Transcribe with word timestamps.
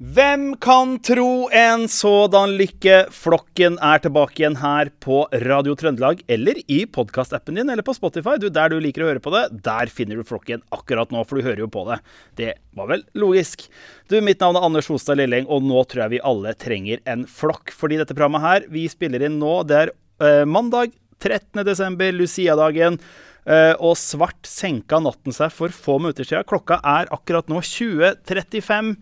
Hvem 0.00 0.54
kan 0.56 0.94
tro 1.04 1.50
en 1.52 1.82
sådan 1.92 2.54
lykke? 2.56 3.02
Flokken 3.12 3.74
er 3.84 4.00
tilbake 4.00 4.40
igjen 4.40 4.54
her 4.56 4.88
på 5.04 5.26
Radio 5.42 5.74
Trøndelag, 5.76 6.22
eller 6.24 6.56
i 6.72 6.78
podkastappen 6.88 7.58
din, 7.58 7.68
eller 7.68 7.84
på 7.84 7.92
Spotify. 7.92 8.38
Du, 8.40 8.46
Der 8.48 8.72
du 8.72 8.78
liker 8.80 9.04
å 9.04 9.10
høre 9.10 9.20
på 9.20 9.34
det, 9.34 9.42
der 9.60 9.90
finner 9.92 10.16
du 10.16 10.24
Flokken 10.24 10.62
akkurat 10.72 11.12
nå, 11.12 11.20
for 11.28 11.36
du 11.36 11.44
hører 11.44 11.60
jo 11.60 11.68
på 11.68 11.82
det. 11.90 11.98
Det 12.40 12.54
var 12.72 12.88
vel 12.88 13.04
logisk. 13.12 13.66
Du, 14.08 14.16
Mitt 14.24 14.40
navn 14.40 14.56
er 14.56 14.64
Anders 14.70 14.88
Hostad 14.88 15.20
Lilleng, 15.20 15.44
og 15.52 15.66
nå 15.68 15.82
tror 15.84 16.06
jeg 16.06 16.14
vi 16.14 16.26
alle 16.30 16.54
trenger 16.56 17.02
en 17.04 17.26
flokk. 17.28 17.68
Fordi 17.76 17.98
dette 18.00 18.16
programmet 18.16 18.46
her 18.46 18.64
vi 18.72 18.86
spiller 18.88 19.26
inn 19.28 19.36
nå, 19.42 19.58
det 19.68 19.82
er 19.82 19.92
eh, 20.24 20.46
mandag 20.48 20.96
13. 21.20 21.60
desember, 21.68 22.16
Lucia-dagen. 22.16 22.96
Uh, 23.40 23.72
og 23.80 23.94
svart 23.96 24.44
senka 24.44 24.98
natten 25.00 25.32
seg 25.32 25.48
for 25.56 25.72
få 25.72 25.94
minutter 25.98 26.26
siden. 26.28 26.44
Klokka 26.46 26.76
er 26.86 27.08
akkurat 27.12 27.48
nå 27.48 27.62
20.35. 27.64 28.92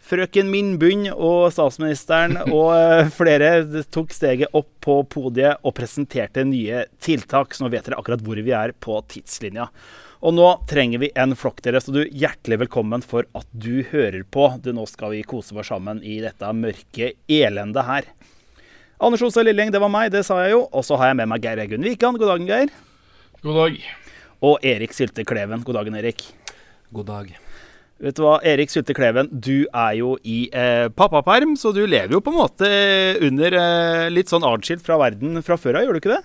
Frøken 0.00 0.48
Mindbund 0.50 1.10
og 1.12 1.50
statsministeren 1.54 2.38
og 2.48 2.70
uh, 2.72 3.10
flere 3.14 3.82
tok 3.92 4.14
steget 4.16 4.54
opp 4.56 4.70
på 4.82 4.96
podiet 5.12 5.60
og 5.60 5.74
presenterte 5.76 6.42
nye 6.48 6.86
tiltak, 7.04 7.54
så 7.54 7.66
nå 7.66 7.70
vet 7.74 7.86
dere 7.86 8.00
akkurat 8.00 8.24
hvor 8.24 8.40
vi 8.40 8.54
er 8.56 8.72
på 8.72 8.96
tidslinja. 9.12 9.68
Og 10.20 10.34
nå 10.36 10.48
trenger 10.68 11.00
vi 11.00 11.12
en 11.16 11.32
flokk, 11.38 11.62
dere, 11.64 11.80
så 11.80 11.94
du 11.94 12.02
hjertelig 12.04 12.58
velkommen 12.66 13.04
for 13.04 13.28
at 13.36 13.46
du 13.52 13.80
hører 13.88 14.24
på. 14.28 14.50
Du, 14.60 14.72
nå 14.76 14.84
skal 14.88 15.14
vi 15.14 15.22
kose 15.24 15.56
oss 15.56 15.70
sammen 15.72 16.02
i 16.04 16.18
dette 16.24 16.50
mørke 16.56 17.14
elendet 17.24 17.88
her. 17.88 18.10
Anders 19.00 19.24
Osa 19.24 19.44
Lilleng, 19.44 19.72
det 19.72 19.80
var 19.80 19.92
meg, 19.92 20.10
det 20.12 20.26
sa 20.28 20.42
jeg 20.44 20.52
jo. 20.52 20.66
Og 20.76 20.84
så 20.84 21.00
har 21.00 21.12
jeg 21.12 21.20
med 21.22 21.32
meg 21.32 21.46
Geir 21.46 21.62
Egund 21.64 21.88
Wikan. 21.88 22.20
God 22.20 22.34
dagen, 22.34 22.50
Geir. 22.50 22.74
God 23.40 23.62
dag. 23.62 23.78
Og 24.44 24.66
Erik 24.74 24.92
Sylte 24.96 25.24
Kleven. 25.24 25.64
God 25.64 25.80
dagen, 25.80 25.96
Erik. 25.96 26.26
God 26.92 27.08
dag. 27.08 27.38
Vet 28.00 28.16
du 28.16 28.22
hva, 28.24 28.38
Erik 28.48 28.72
Sylte 28.72 28.94
Kleven, 28.96 29.28
du 29.28 29.66
er 29.66 29.94
jo 29.98 30.14
i 30.24 30.46
eh, 30.56 30.86
pappaperm, 30.96 31.52
så 31.60 31.68
du 31.76 31.82
lever 31.84 32.14
jo 32.16 32.22
på 32.24 32.32
en 32.32 32.38
måte 32.38 32.70
under 33.26 33.56
eh, 33.60 34.06
litt 34.08 34.32
sånn 34.32 34.46
atskilt 34.48 34.84
fra 34.86 34.96
verden 35.02 35.42
fra 35.44 35.58
før 35.60 35.78
av, 35.78 35.84
gjør 35.84 35.98
du 35.98 36.00
ikke 36.00 36.14
det? 36.14 36.22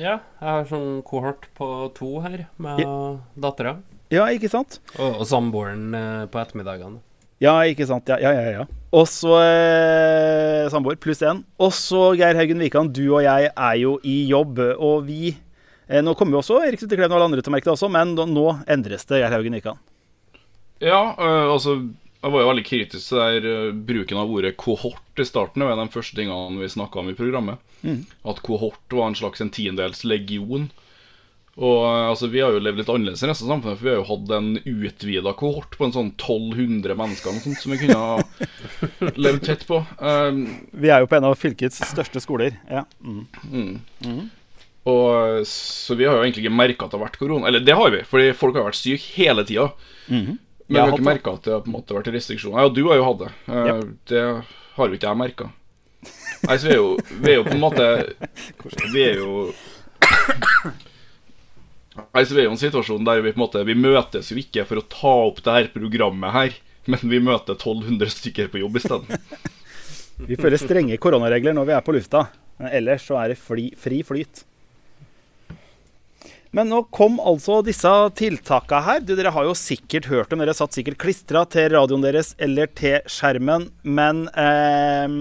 Ja, 0.00 0.16
jeg 0.40 0.48
har 0.48 0.64
sånn 0.70 1.02
kohort 1.04 1.50
på 1.56 1.68
to 1.96 2.14
her, 2.24 2.46
med 2.56 2.80
ja. 2.80 2.96
dattera. 3.44 3.76
Ja, 4.12 4.24
ikke 4.32 4.48
sant? 4.48 4.80
Og, 4.96 5.20
og 5.20 5.28
samboeren 5.28 5.92
eh, 6.00 6.24
på 6.32 6.40
ettermiddagene. 6.40 7.02
Ja, 7.44 7.58
ikke 7.68 7.84
sant. 7.84 8.08
Ja, 8.08 8.16
ja, 8.22 8.32
ja. 8.32 8.62
ja. 8.62 8.84
Og 8.96 9.04
så 9.12 9.36
eh, 9.42 10.64
samboer 10.72 10.96
pluss 10.96 11.20
én. 11.20 11.44
Og 11.60 11.74
så, 11.76 12.14
Geir 12.16 12.40
Haugen 12.40 12.64
Wikan, 12.64 12.88
du 12.88 13.04
og 13.10 13.20
jeg 13.26 13.50
er 13.52 13.80
jo 13.82 13.98
i 14.00 14.22
jobb, 14.30 14.64
og 14.80 15.04
vi 15.10 15.34
Eh, 15.86 16.02
nå 16.02 16.16
kommer 16.18 16.34
jo 16.34 16.42
også 16.42 16.64
Erik 16.66 16.80
Suttekleven 16.82 17.12
og 17.12 17.20
alle 17.20 17.28
andre 17.30 17.42
til 17.42 17.52
å 17.52 17.54
merke 17.54 17.68
det 17.68 17.76
også, 17.76 17.90
men 17.92 18.16
nå 18.16 18.46
endres 18.66 19.06
det. 19.06 19.20
Geir 19.22 19.34
Haugen 19.34 19.54
Wikan. 19.54 19.78
Ja, 20.78 21.16
øh, 21.18 21.52
altså 21.52 21.76
Jeg 22.22 22.32
var 22.32 22.42
jo 22.42 22.48
veldig 22.50 22.64
kritisk 22.66 23.08
til 23.08 23.20
der, 23.20 23.44
uh, 23.46 23.76
bruken 23.86 24.18
av 24.18 24.30
ordet 24.32 24.56
kohort 24.58 25.20
i 25.20 25.24
starten. 25.24 25.60
Det 25.60 25.66
var 25.68 25.76
en 25.76 25.82
av 25.84 25.86
de 25.86 25.94
første 25.94 26.16
tingene 26.18 26.58
vi 26.58 26.68
snakka 26.72 26.98
om 26.98 27.10
i 27.12 27.14
programmet. 27.14 27.60
Mm. 27.86 28.00
At 28.26 28.40
kohort 28.42 28.90
var 28.90 29.06
en 29.06 29.14
slags 29.14 29.44
en 29.44 29.52
tiendedels 29.54 30.02
legion. 30.02 30.64
Og 31.54 31.84
uh, 31.84 32.08
altså, 32.10 32.26
Vi 32.32 32.40
har 32.42 32.50
jo 32.50 32.62
levd 32.64 32.80
litt 32.80 32.90
annerledes 32.90 33.22
i 33.22 33.28
resten 33.30 33.46
av 33.46 33.54
samfunnet, 33.54 33.78
for 33.78 33.86
vi 33.86 33.92
har 33.92 34.00
jo 34.00 34.08
hatt 34.08 34.32
en 34.34 34.48
utvida 34.58 35.34
kohort 35.38 35.76
på 35.78 35.86
en 35.86 35.94
sånn 35.94 36.10
1200 36.16 36.96
mennesker 36.98 37.38
sånt, 37.44 37.60
som 37.62 37.76
vi 37.76 37.78
kunne 37.84 38.00
ha 38.00 38.18
levd 39.28 39.46
tett 39.46 39.62
på. 39.68 39.78
Um, 40.00 40.42
vi 40.74 40.90
er 40.90 41.04
jo 41.04 41.12
på 41.12 41.20
en 41.20 41.28
av 41.28 41.36
fylkets 41.38 41.78
største 41.92 42.24
skoler. 42.24 42.58
Ja. 42.72 42.82
Mm. 43.04 43.22
Mm. 43.52 43.70
mm. 44.08 44.24
Og, 44.86 45.46
så 45.50 45.96
vi 45.98 46.06
har 46.06 46.18
jo 46.18 46.24
egentlig 46.24 46.44
ikke 46.44 46.58
merka 46.58 46.86
at 46.86 46.92
det 46.92 46.98
har 46.98 47.06
vært 47.08 47.18
korona. 47.18 47.48
Eller 47.48 47.62
det 47.62 47.74
har 47.74 47.90
vi, 47.94 48.02
fordi 48.06 48.34
folk 48.38 48.58
har 48.58 48.68
vært 48.68 48.78
syke 48.78 49.14
hele 49.16 49.46
tida. 49.46 49.70
Mm 50.06 50.26
-hmm. 50.26 50.36
Men 50.66 50.76
du 50.76 50.80
har 50.82 50.96
ikke 50.96 51.06
merka 51.06 51.36
at 51.36 51.46
det 51.46 51.54
har 51.54 51.62
på 51.62 51.70
en 51.70 51.76
måte 51.76 51.94
vært 51.94 52.10
restriksjoner. 52.14 52.58
Ja, 52.64 52.72
du 52.74 52.82
har 52.88 52.98
jo 52.98 53.06
hatt 53.06 53.20
det. 53.22 53.30
Yep. 53.46 53.84
Det 54.10 54.24
har 54.76 54.90
jo 54.90 54.98
ikke 54.98 55.08
jeg 55.08 55.20
merka. 55.20 55.50
Nei, 56.46 56.56
så 56.58 56.66
vi 56.68 56.74
er, 56.74 56.80
jo, 56.80 56.90
vi 57.22 57.32
er 57.32 57.38
jo 57.38 57.44
på 57.46 57.54
en 57.56 57.62
måte 57.62 57.86
Vi 58.92 59.00
er 59.02 59.16
jo 59.18 59.30
Nei, 62.12 62.22
så 62.22 62.36
vi 62.36 62.42
er 62.42 62.46
jo 62.46 62.52
en 62.52 62.60
situasjon 62.60 63.06
der 63.08 63.22
vi 63.24 63.32
på 63.32 63.40
en 63.40 63.44
måte 63.46 63.62
Vi 63.66 63.74
møtes 63.78 64.30
jo 64.30 64.38
ikke 64.38 64.66
for 64.68 64.82
å 64.82 64.86
ta 64.92 65.14
opp 65.30 65.40
det 65.42 65.54
her 65.56 65.70
programmet 65.74 66.34
her, 66.36 66.58
men 66.92 67.02
vi 67.10 67.22
møter 67.24 67.56
1200 67.56 68.12
stykker 68.12 68.50
på 68.52 68.60
jobb 68.62 68.76
isteden. 68.78 69.08
vi 70.28 70.38
følger 70.38 70.60
strenge 70.62 71.00
koronaregler 71.02 71.56
når 71.56 71.70
vi 71.70 71.74
er 71.78 71.86
på 71.86 71.96
lufta. 71.96 72.26
Men 72.60 72.70
ellers 72.78 73.08
så 73.08 73.18
er 73.20 73.32
det 73.32 73.40
fri, 73.40 73.70
fri 73.80 74.02
flyt. 74.06 74.44
Men 76.56 76.70
nå 76.72 76.86
kom 76.94 77.18
altså 77.20 77.58
disse 77.64 77.90
tiltakene 78.16 78.84
her. 78.86 79.02
Dere 79.04 79.32
har 79.34 79.44
jo 79.44 79.56
sikkert 79.56 80.08
hørt 80.08 80.30
dem. 80.32 80.40
Dere 80.40 80.54
satt 80.56 80.72
sikkert 80.72 80.96
klistra 81.02 81.42
til 81.52 81.68
radioen 81.74 82.04
deres 82.04 82.32
eller 82.40 82.70
til 82.72 83.02
skjermen. 83.12 83.66
Men 83.84 84.22
eh, 84.32 85.16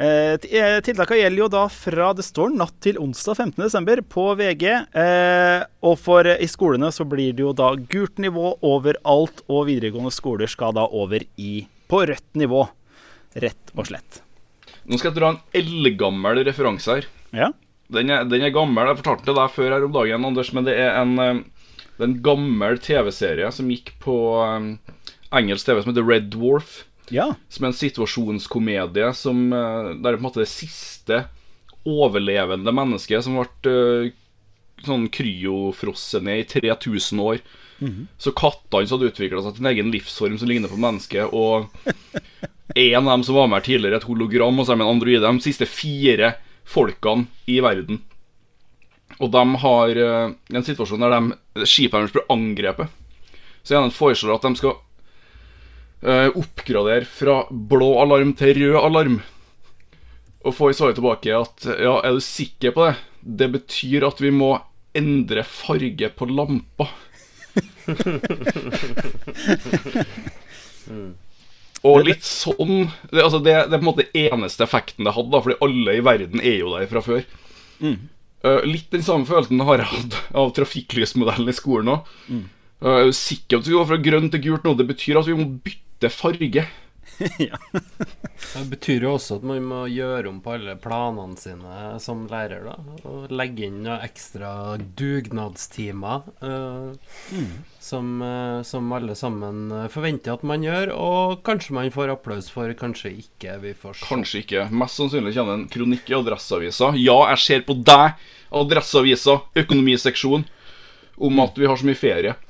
eh, 0.00 0.78
tiltakene 0.86 1.18
gjelder 1.20 1.42
jo 1.42 1.48
da 1.52 1.64
fra 1.68 2.14
det 2.16 2.24
står 2.24 2.54
natt 2.56 2.78
til 2.86 2.96
onsdag 3.02 3.36
15.12. 3.52 4.00
på 4.14 4.24
VG. 4.40 4.64
Eh, 5.04 5.66
og 5.84 5.98
for 6.00 6.30
i 6.32 6.48
skolene 6.48 6.88
så 6.94 7.04
blir 7.04 7.36
det 7.36 7.44
jo 7.44 7.52
da 7.52 7.74
gult 7.76 8.22
nivå 8.24 8.54
overalt, 8.64 9.44
og 9.52 9.68
videregående 9.68 10.14
skoler 10.14 10.48
skal 10.48 10.72
da 10.78 10.86
over 10.88 11.26
i 11.36 11.66
på 11.92 12.00
rødt 12.08 12.30
nivå. 12.40 12.64
Rett 13.44 13.76
og 13.76 13.90
slett. 13.90 14.22
Nå 14.88 14.96
skal 14.96 15.10
jeg 15.10 15.18
dra 15.20 15.34
en 15.34 15.42
eldgammel 15.60 16.40
referanse 16.48 16.96
her. 16.96 17.12
Ja. 17.36 17.50
Den 17.92 18.10
er, 18.10 18.24
den 18.24 18.42
er, 18.42 18.54
gammel. 18.54 18.88
Jeg 18.88 19.00
fortalte 19.02 19.28
det 19.28 19.36
deg 19.36 19.52
før 19.52 19.74
her 19.74 19.84
om 19.84 19.94
dagen, 19.94 20.24
Anders, 20.24 20.52
men 20.56 20.66
det 20.66 20.76
er 20.80 20.96
en, 21.02 21.14
eh, 21.20 21.68
en 22.04 22.16
gammel 22.24 22.78
TV-serie 22.82 23.50
som 23.52 23.70
gikk 23.70 23.92
på 24.02 24.16
um, 24.40 24.74
engelsk 25.34 25.68
TV 25.68 25.82
som 25.82 25.92
heter 25.92 26.08
Red 26.08 26.30
Dwarf. 26.32 26.82
Ja. 27.12 27.34
Som 27.52 27.66
er 27.66 27.72
en 27.72 27.78
situasjonskomedie 27.78 29.10
som, 29.18 29.46
uh, 29.52 29.92
der 29.92 30.14
er 30.14 30.18
på 30.18 30.22
en 30.22 30.28
måte 30.30 30.42
det 30.42 30.50
siste 30.52 31.26
overlevende 31.84 32.72
mennesket 32.72 33.26
som 33.26 33.36
ble 33.36 33.74
uh, 33.74 34.14
sånn 34.84 35.06
kryofrosset 35.12 36.24
ned 36.24 36.42
i 36.42 36.48
3000 36.56 37.20
år. 37.20 37.44
Mm 37.78 37.90
-hmm. 37.90 38.06
Så 38.18 38.32
kattene 38.32 38.88
hadde 38.88 39.10
utvikla 39.12 39.42
seg 39.42 39.54
til 39.54 39.66
en 39.66 39.72
egen 39.72 39.90
livsform 39.90 40.38
som 40.38 40.48
ligner 40.48 40.68
på 40.68 40.80
mennesket. 40.80 41.28
Og 41.32 41.68
en 42.74 43.08
av 43.08 43.12
dem 43.12 43.24
som 43.24 43.34
var 43.34 43.46
med 43.46 43.56
her 43.60 43.66
tidligere, 43.66 43.96
et 43.96 44.08
hologram, 44.08 44.58
og 44.58 44.66
så 44.66 44.72
er 44.72 44.76
det 44.76 44.84
en 44.84 44.94
androide. 44.94 45.32
De 45.32 45.40
siste 45.40 45.66
fire 45.66 46.34
folkene 46.64 47.26
i 47.50 47.60
verden. 47.64 48.00
Og 49.20 49.30
de 49.30 49.44
har 49.62 50.00
uh, 50.00 50.32
en 50.54 50.66
situasjon 50.66 51.04
der 51.04 51.14
de, 51.14 51.20
skipene 51.68 52.10
blir 52.10 52.26
angrepet. 52.32 52.88
Så 53.64 53.78
de 53.78 53.94
foreslår 53.94 54.36
at 54.36 54.46
de 54.48 54.52
skal 54.58 54.74
uh, 56.04 56.30
oppgradere 56.34 57.06
fra 57.08 57.44
blå 57.50 57.90
alarm 58.02 58.34
til 58.38 58.54
rød 58.58 58.76
alarm. 58.82 59.18
Og 60.44 60.56
får 60.56 60.72
svaret 60.76 60.96
tilbake 60.98 61.30
at 61.32 61.66
ja, 61.80 61.94
er 62.04 62.12
du 62.12 62.20
sikker 62.20 62.70
på 62.76 62.80
det? 62.88 62.94
Det 63.24 63.48
betyr 63.54 64.04
at 64.10 64.18
vi 64.20 64.30
må 64.34 64.58
endre 64.94 65.42
farge 65.48 66.08
på 66.14 66.24
lampa. 66.28 66.86
mm. 70.90 71.23
Og 71.84 72.00
litt 72.06 72.24
sånn 72.24 72.88
det, 73.10 73.20
altså 73.20 73.40
det, 73.44 73.54
det, 73.68 73.76
er 73.76 73.80
på 73.80 73.82
en 73.82 73.90
måte 73.90 74.08
eneste 74.16 74.64
effekten 74.64 75.04
det 75.04 75.14
hadde, 75.16 75.32
da, 75.34 75.40
fordi 75.44 75.60
alle 75.66 75.96
i 75.98 76.04
verden 76.04 76.40
er 76.40 76.58
jo 76.62 76.72
der 76.72 76.88
fra 76.90 77.02
før. 77.04 77.24
Mm. 77.84 77.98
Uh, 78.44 78.60
litt 78.68 78.90
den 78.92 79.04
samme 79.04 79.28
følelsen 79.28 79.60
har 79.64 79.80
jeg 79.80 79.90
hatt 79.92 80.16
av 80.36 80.52
trafikklysmodellen 80.56 81.48
i 81.48 81.56
skolen 81.56 81.94
òg. 81.96 82.14
Mm. 82.28 82.46
Uh, 82.84 82.96
jeg 83.02 83.10
er 83.10 83.18
sikker 83.18 83.58
på 83.58 83.62
at 83.62 83.68
vi 83.68 83.76
går 83.76 83.90
fra 83.90 84.00
grønt 84.08 84.34
til 84.34 84.42
gult 84.46 84.66
nå. 84.66 84.74
Det 84.80 84.88
betyr 84.88 85.20
at 85.20 85.28
vi 85.28 85.36
må 85.38 85.46
bytte 85.64 86.12
farge. 86.12 86.64
ja. 87.38 87.58
det 87.70 88.64
betyr 88.70 89.04
jo 89.06 89.14
også 89.14 89.38
at 89.38 89.44
man 89.46 89.64
må 89.68 89.84
gjøre 89.92 90.30
om 90.30 90.40
på 90.42 90.54
alle 90.56 90.74
planene 90.80 91.38
sine 91.40 91.98
som 92.02 92.24
lærer. 92.30 92.64
da 92.68 93.08
Og 93.10 93.32
legge 93.32 93.68
inn 93.68 93.82
noen 93.84 94.04
ekstra 94.04 94.74
dugnadstimer 94.96 96.24
uh, 96.40 96.92
mm. 97.32 97.52
Som, 97.84 98.22
uh, 98.24 98.62
som, 98.64 98.92
alle 98.96 99.16
sammen 99.18 99.68
forventer 99.92 100.34
at 100.34 100.46
man 100.46 100.64
gjør. 100.64 100.94
Og 100.96 101.42
kanskje 101.46 101.76
man 101.76 101.92
får 101.94 102.14
applaus 102.16 102.48
for, 102.52 102.72
kanskje 102.78 103.12
ikke. 103.24 103.58
Vi 103.62 103.74
får 103.76 103.98
se. 103.98 104.06
Kanskje 104.08 104.44
ikke. 104.44 104.68
Mest 104.72 105.00
sannsynlig 105.00 105.34
kommer 105.36 105.58
en 105.58 105.68
kronikk 105.72 106.08
i 106.08 106.16
Adresseavisa. 106.18 106.94
Ja, 107.00 107.18
jeg 107.34 107.44
ser 107.44 107.68
på 107.68 107.76
deg, 107.84 108.16
Adresseavisa, 108.54 109.42
økonomiseksjon, 109.64 110.48
om 111.28 111.44
at 111.44 111.60
vi 111.60 111.68
har 111.68 111.78
så 111.78 111.90
mye 111.90 111.98
ferie. 111.98 112.34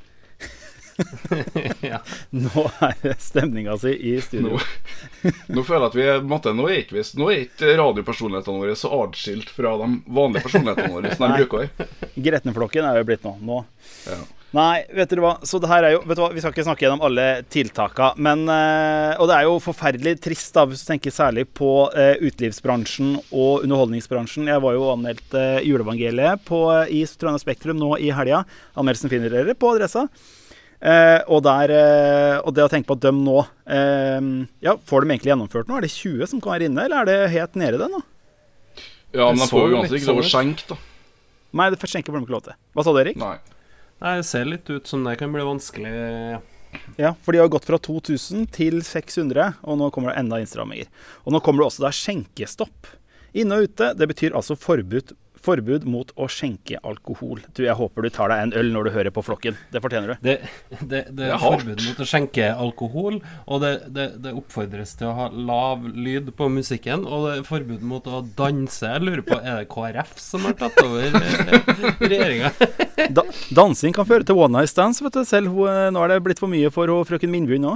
ja. 1.80 1.98
Nå 2.30 2.64
er 2.80 3.16
stemninga 3.18 3.76
si 3.78 3.94
i 3.94 4.14
studio. 4.22 4.58
Nå, 4.58 5.32
nå, 5.46 5.64
føler 5.66 5.80
jeg 5.80 5.88
at 5.88 5.98
vi 5.98 6.06
er 6.12 6.54
Nå 6.54 6.68
er 6.68 6.78
ikke, 6.82 7.04
nå 7.18 7.30
er 7.32 7.42
ikke 7.46 7.74
radiopersonlighetene 7.80 8.62
våre 8.62 8.76
så 8.78 8.92
atskilt 9.02 9.50
fra 9.54 9.74
de 9.80 9.90
vanlige 10.06 10.46
personlighetene 10.46 10.94
våre 10.94 11.14
som 11.16 11.26
de 11.26 11.42
bruker. 11.42 11.90
Gretneflokken 12.14 12.88
er 12.88 13.00
jo 13.00 13.08
blitt 13.08 13.26
nå. 13.26 13.36
nå. 13.42 13.60
Ja. 14.06 14.22
Nei, 14.54 14.84
vet 14.94 15.10
dere 15.10 15.22
hva. 15.24 15.32
Så 15.42 15.58
det 15.58 15.66
her 15.70 15.82
er 15.86 15.96
jo 15.96 16.02
vet 16.06 16.18
du 16.18 16.22
hva, 16.22 16.28
Vi 16.34 16.42
skal 16.42 16.52
ikke 16.54 16.66
snakke 16.68 16.84
gjennom 16.84 17.02
alle 17.06 17.24
tiltakene. 17.50 18.22
Men, 18.22 18.44
øh, 18.46 19.16
og 19.18 19.26
det 19.30 19.34
er 19.38 19.48
jo 19.48 19.56
forferdelig 19.64 20.14
trist, 20.22 20.52
da, 20.54 20.62
hvis 20.70 20.84
du 20.84 20.92
tenker 20.92 21.14
særlig 21.14 21.48
på 21.58 21.72
øh, 21.90 22.14
utelivsbransjen 22.22 23.16
og 23.32 23.64
underholdningsbransjen. 23.64 24.46
Jeg 24.52 24.62
var 24.62 24.76
jo 24.76 24.86
anmeldt 24.92 25.34
øh, 25.34 25.58
juleevangeliet 25.66 26.46
på, 26.46 26.62
i 26.86 27.02
Trondheim 27.18 27.42
Spektrum 27.42 27.80
nå 27.82 27.96
i 27.98 28.12
helga. 28.14 28.44
Anmeldelsen 28.78 29.10
finner 29.10 29.34
dere 29.34 29.58
på 29.58 29.74
adressa. 29.74 30.06
Eh, 30.84 31.20
og, 31.32 31.40
der, 31.46 31.72
eh, 31.72 32.38
og 32.44 32.54
det 32.54 32.66
å 32.66 32.70
tenke 32.70 32.90
på 32.90 32.96
at 32.98 33.04
de 33.06 33.12
nå 33.16 33.38
eh, 33.40 34.26
Ja, 34.66 34.74
Får 34.84 35.04
de 35.04 35.14
egentlig 35.14 35.30
gjennomført 35.30 35.70
noe? 35.70 35.78
Er 35.80 35.86
det 35.86 35.94
20 35.94 36.28
som 36.28 36.42
kan 36.44 36.58
være 36.58 36.68
inne, 36.68 36.84
eller 36.84 37.00
er 37.00 37.08
det 37.08 37.32
helt 37.32 37.56
nede 37.56 37.80
det 37.80 37.88
nå? 37.88 38.02
Ja, 39.14 39.30
men 39.30 39.40
de 39.40 39.48
får 39.48 39.54
så 39.54 39.64
jo 39.70 39.78
uansett 39.78 39.96
ikke 39.96 40.08
sånn 40.10 40.18
lov 40.18 40.26
å 40.26 40.30
skjenke, 40.34 40.68
da. 40.68 40.78
Nei, 41.54 41.70
det 41.72 41.78
skjenker 41.80 42.12
får 42.12 42.20
de 42.20 42.26
ikke 42.26 42.34
lov 42.34 42.46
til. 42.50 42.58
Hva 42.74 42.84
sa 42.84 42.92
du, 42.92 43.00
Erik? 43.00 43.18
Nei. 43.22 43.36
Nei, 44.04 44.18
det 44.20 44.26
ser 44.28 44.44
litt 44.44 44.68
ut 44.68 44.86
som 44.86 45.04
det 45.06 45.16
kan 45.16 45.32
bli 45.32 45.40
vanskelig. 45.46 45.90
Ja, 47.00 47.14
for 47.24 47.32
de 47.32 47.38
har 47.40 47.48
gått 47.48 47.64
fra 47.64 47.78
2000 47.80 48.50
til 48.52 48.82
600, 48.84 49.54
og 49.64 49.78
nå 49.80 49.88
kommer 49.94 50.12
det 50.12 50.20
enda 50.20 50.42
innstramminger. 50.42 50.90
Og 51.24 51.32
nå 51.32 51.40
kommer 51.40 51.62
det 51.62 51.70
også 51.70 51.86
da 51.86 51.92
skjenkestopp. 51.94 52.90
Inne 53.32 53.56
og 53.56 53.70
ute, 53.70 53.94
det 53.96 54.08
betyr 54.10 54.36
altså 54.36 54.58
forbud, 54.60 55.14
forbud 55.44 55.84
mot 55.88 56.10
å 56.16 56.28
skjenke 56.32 56.80
alkohol. 56.82 57.44
Du, 57.52 57.62
jeg 57.66 57.76
håper 57.76 58.08
du 58.08 58.12
tar 58.14 58.32
deg 58.32 58.46
en 58.46 58.56
øl 58.62 58.72
når 58.72 58.88
du 58.88 58.94
hører 58.96 59.14
på 59.14 59.24
flokken. 59.26 59.58
Det 59.72 59.82
fortjener 59.84 60.14
du. 60.14 60.24
Det, 60.24 60.38
det, 60.80 61.04
det 61.12 61.28
er 61.28 61.34
er 61.34 61.42
forbud 61.42 61.82
mot 61.84 62.00
å 62.00 62.06
skjenke 62.08 62.48
alkohol, 62.64 63.18
og 63.46 63.62
det, 63.64 63.72
det, 63.94 64.06
det 64.24 64.34
oppfordres 64.36 64.94
til 64.98 65.10
å 65.10 65.14
ha 65.18 65.26
lav 65.34 65.84
lyd 65.88 66.30
på 66.38 66.48
musikken, 66.52 67.04
og 67.06 67.26
det 67.26 67.34
er 67.38 67.48
forbud 67.48 67.84
mot 67.86 68.06
å 68.08 68.22
danse. 68.38 68.88
Jeg 68.88 69.04
lurer 69.04 69.24
på, 69.26 69.38
er 69.40 69.62
det 69.62 69.68
KrF 69.72 70.14
som 70.20 70.46
har 70.48 70.56
tatt 70.60 70.78
over 70.84 71.18
regjeringa? 72.04 72.52
Da, 73.14 73.26
dansing 73.54 73.94
kan 73.96 74.08
føre 74.08 74.26
til 74.26 74.38
one 74.38 74.54
night 74.56 74.72
stands, 74.72 75.02
vet 75.04 75.16
du. 75.16 75.24
Selv 75.28 75.52
hun, 75.54 75.68
eh, 75.70 75.90
nå 75.94 76.04
er 76.04 76.14
det 76.14 76.22
blitt 76.24 76.42
for 76.42 76.50
mye 76.52 76.70
for 76.74 76.90
hun, 76.90 77.06
frøken 77.08 77.32
Mindbjørn 77.32 77.66
nå. 77.66 77.74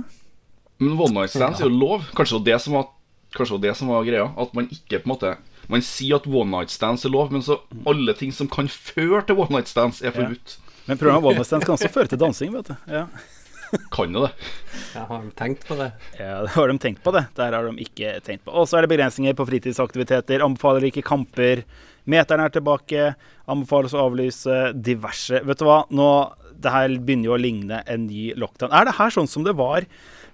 Men 0.79 0.95
one 0.95 1.15
night 1.17 1.35
stands 1.35 1.63
er 1.63 1.69
jo 1.69 1.75
lov. 1.75 2.09
Kanskje 2.17 2.39
det 2.39 2.39
var 2.39 2.49
det 2.49 2.59
som 2.65 2.79
var, 2.79 2.91
kanskje 3.35 3.57
var, 3.57 3.63
det 3.67 3.77
som 3.81 3.93
var 3.93 4.07
greia. 4.07 4.29
At 4.39 4.55
man 4.57 4.71
ikke 4.73 5.03
på 5.03 5.09
en 5.09 5.15
måte 5.17 5.35
Man 5.69 5.85
sier 5.85 6.17
at 6.17 6.27
one 6.27 6.51
night 6.53 6.73
stands 6.73 7.05
er 7.05 7.13
lov, 7.13 7.33
men 7.35 7.45
så 7.45 7.61
alle 7.89 8.15
ting 8.17 8.33
som 8.33 8.49
kan 8.49 8.71
føre 8.73 9.25
til 9.29 9.37
one 9.37 9.53
night 9.59 9.69
stands, 9.71 10.01
er 10.03 10.17
forbudt. 10.17 10.57
Men 10.89 10.97
programmet 10.97 11.29
One 11.29 11.37
Night 11.37 11.51
Stands 11.51 11.67
kan 11.69 11.77
også 11.77 11.91
føre 11.93 12.09
til 12.09 12.21
dansing, 12.21 12.55
vet 12.57 12.71
du. 12.71 12.77
Ja. 12.89 13.05
Kan 13.93 14.15
jo 14.17 14.23
det. 14.25 14.31
Ja, 14.95 15.03
har 15.11 15.27
tenkt 15.37 15.67
på 15.69 15.77
det. 15.77 15.91
Ja, 16.17 16.39
det 16.47 16.55
har 16.55 16.71
de 16.71 16.79
tenkt 16.81 17.03
på 17.05 17.13
det. 17.13 17.27
Der 17.37 17.53
har 17.53 17.67
de 17.67 17.85
ikke 17.85 18.15
tenkt 18.25 18.47
på. 18.47 18.55
Og 18.57 18.65
så 18.71 18.79
er 18.79 18.87
det 18.87 18.93
begrensninger 18.95 19.37
på 19.37 19.45
fritidsaktiviteter. 19.51 20.41
Anbefaler 20.47 20.87
ikke 20.89 21.05
kamper. 21.05 21.61
Meteren 22.09 22.41
er 22.47 22.55
tilbake. 22.55 23.11
Anbefales 23.45 23.93
å 23.93 24.07
avlyse 24.07 24.57
diverse. 24.73 25.43
Vet 25.45 25.61
du 25.61 25.69
hva, 25.69 25.83
nå 25.93 26.09
Det 26.59 26.73
her 26.73 26.97
begynner 26.97 27.29
jo 27.29 27.37
å 27.37 27.43
ligne 27.43 27.83
en 27.85 28.09
ny 28.09 28.33
lockdown. 28.41 28.73
Er 28.73 28.89
det 28.89 28.97
her 28.97 29.13
sånn 29.13 29.29
som 29.29 29.45
det 29.45 29.53
var 29.61 29.85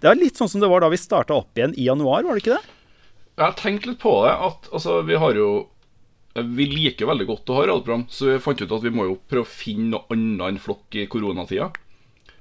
Det 0.00 0.08
er 0.08 0.16
litt 0.20 0.38
sånn 0.38 0.48
som 0.48 0.62
det 0.62 0.70
var 0.70 0.86
da 0.86 0.92
vi 0.94 1.02
starta 1.02 1.34
opp 1.34 1.58
igjen 1.58 1.74
i 1.74 1.90
januar, 1.90 2.22
var 2.22 2.38
det 2.38 2.44
ikke 2.46 2.60
det? 2.60 2.78
Jeg 3.34 3.44
har 3.44 3.54
tenkt 3.58 3.86
litt 3.88 4.00
på 4.02 4.12
det. 4.26 4.34
At 4.48 4.60
altså, 4.72 4.92
vi 5.06 5.14
har 5.18 5.32
jo 5.38 5.48
Vi 6.34 6.64
liker 6.66 7.06
veldig 7.06 7.26
godt 7.28 7.50
å 7.50 7.54
ha 7.58 7.62
radioprogram, 7.68 8.06
så 8.10 8.22
vi 8.32 8.42
fant 8.42 8.58
ut 8.58 8.72
at 8.74 8.82
vi 8.82 8.90
må 8.94 9.04
jo 9.06 9.20
prøve 9.30 9.46
å 9.46 9.50
finne 9.50 9.90
noe 9.92 10.06
annet 10.10 10.48
enn 10.48 10.62
flokk 10.62 10.96
i 10.98 11.06
koronatida. 11.10 11.66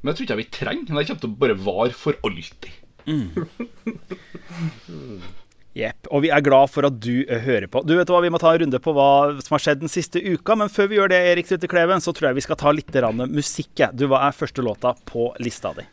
Men 0.01 0.09
det 0.09 0.15
tror 0.17 0.25
ikke 0.25 0.33
jeg 0.33 0.41
vi 0.41 0.55
trenger. 0.57 0.85
Det 0.87 0.93
kommer 1.11 1.21
til 1.21 1.29
å 1.29 1.41
bare 1.43 1.61
vare 1.61 1.93
for 1.93 2.13
alltid. 2.25 2.73
Jepp. 5.73 6.07
Og 6.13 6.21
vi 6.25 6.29
er 6.33 6.43
glad 6.45 6.69
for 6.69 6.85
at 6.85 6.99
du 7.01 7.23
eh, 7.23 7.41
hører 7.45 7.67
på. 7.71 7.81
Du 7.85 7.95
vet 7.97 8.09
hva, 8.09 8.21
Vi 8.21 8.29
må 8.33 8.39
ta 8.41 8.53
en 8.53 8.61
runde 8.63 8.79
på 8.81 8.93
hva 8.93 9.09
som 9.41 9.55
har 9.55 9.63
skjedd 9.63 9.81
den 9.81 9.91
siste 9.91 10.21
uka. 10.21 10.57
Men 10.59 10.71
før 10.73 10.89
vi 10.89 10.99
gjør 10.99 11.13
det, 11.13 11.21
Erik 11.31 11.49
Sylte 11.49 11.69
Kleven, 11.69 12.03
så 12.03 12.13
tror 12.13 12.29
jeg 12.29 12.41
vi 12.41 12.45
skal 12.45 12.59
ta 12.61 12.73
litt 12.73 12.93
musikk. 13.29 13.73
Du, 13.93 14.07
Hva 14.11 14.19
er 14.27 14.37
første 14.37 14.65
låta 14.65 14.93
på 15.09 15.31
lista 15.41 15.73
di? 15.77 15.85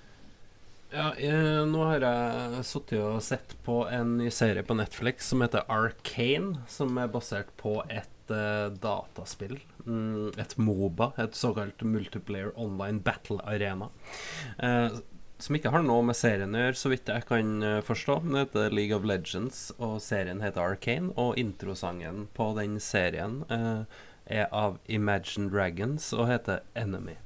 Ja, 0.90 1.12
jeg, 1.22 1.66
nå 1.70 1.84
har 1.86 2.02
jeg 2.02 2.62
sittet 2.66 2.98
og 2.98 3.20
sett 3.22 3.52
på 3.62 3.84
en 3.86 4.16
ny 4.18 4.26
serie 4.34 4.64
på 4.66 4.74
Netflix 4.74 5.28
som 5.30 5.44
heter 5.44 5.62
Arcane, 5.70 6.64
som 6.66 6.98
er 6.98 7.12
basert 7.12 7.52
på 7.60 7.76
et 7.86 8.32
uh, 8.34 8.72
dataspill. 8.74 9.54
Mm, 9.86 10.32
et 10.34 10.56
Moba, 10.58 11.12
et 11.22 11.38
såkalt 11.38 11.84
multiplayer 11.86 12.50
online 12.58 13.04
battle 13.06 13.38
arena. 13.46 13.86
Uh, 14.58 14.98
som 15.38 15.56
ikke 15.56 15.70
har 15.72 15.86
noe 15.86 16.02
med 16.04 16.18
serien 16.18 16.58
å 16.58 16.66
gjøre, 16.66 16.76
så 16.82 16.90
vidt 16.92 17.08
jeg 17.08 17.24
kan 17.30 17.62
eh, 17.64 17.78
forstå. 17.80 18.18
Den 18.26 18.36
heter 18.42 18.74
League 18.76 18.92
of 18.92 19.06
Legends, 19.08 19.70
og 19.80 19.94
serien 20.04 20.42
heter 20.44 20.60
Arcane. 20.60 21.14
Og 21.16 21.38
introsangen 21.40 22.26
på 22.36 22.50
den 22.58 22.76
serien 22.84 23.40
uh, 23.48 23.88
er 24.28 24.50
av 24.52 24.76
Imagine 24.84 25.48
Dragons 25.48 26.12
og 26.12 26.28
heter 26.28 26.60
Enemy. 26.76 27.16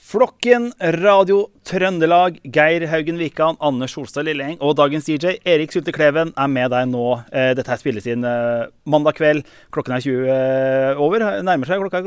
Flokken, 0.00 0.72
Radio 0.80 1.50
Trøndelag, 1.68 2.38
Geir 2.42 2.86
Haugen 2.88 3.18
Wikan, 3.20 3.58
Anders 3.62 3.92
Solstad 3.94 4.24
Lilleheng 4.26 4.56
og 4.64 4.72
dagens 4.78 5.04
DJ 5.06 5.36
Erik 5.46 5.70
Sylte 5.74 5.92
Kleven 5.94 6.32
er 6.40 6.48
med 6.50 6.72
deg 6.72 6.86
nå. 6.90 7.02
Eh, 7.30 7.50
Dette 7.54 7.70
her 7.70 7.78
spilles 7.78 8.08
inn 8.10 8.24
eh, 8.26 8.64
mandag 8.90 9.18
kveld. 9.20 9.44
Klokken 9.70 9.94
er 9.94 10.02
20 10.02 10.30
eh, 10.32 11.02
over. 11.04 11.22
Nærmer 11.46 11.68
seg 11.68 11.84
klokka 11.84 12.00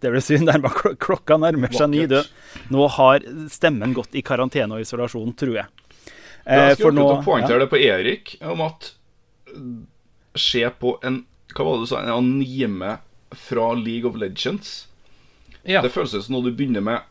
Det 0.00 0.10
blir 0.10 0.24
synd. 0.24 0.50
Klokka 1.04 1.36
nærmer 1.38 1.70
seg 1.76 1.92
ni. 1.92 2.06
Du. 2.10 2.16
Nå 2.74 2.88
har 2.96 3.22
stemmen 3.52 3.92
gått 3.94 4.16
i 4.18 4.24
karantene 4.26 4.78
og 4.78 4.82
isolasjon, 4.82 5.30
tror 5.38 5.60
jeg. 5.60 5.68
Eh, 6.48 6.70
Jeg 6.72 6.78
skulle 6.80 7.04
akkurat 7.04 7.20
ja. 7.20 7.26
poengtere 7.28 7.60
det 7.62 7.68
på 7.74 7.82
Erik 7.84 8.34
om 8.40 8.64
at 8.66 8.94
Se 10.38 10.64
på 10.80 10.96
en 11.06 11.22
Hva 11.54 11.64
var 11.68 11.76
det 11.78 11.84
du 11.86 11.92
sa? 11.92 12.02
En 12.02 12.10
anime 12.16 12.96
fra 13.36 13.68
League 13.76 14.08
of 14.08 14.16
Legends. 14.18 14.88
Ja. 15.68 15.84
Det 15.84 15.92
føles 15.92 16.16
som 16.16 16.34
når 16.34 16.48
du 16.48 16.52
begynner 16.56 16.82
med 16.84 17.06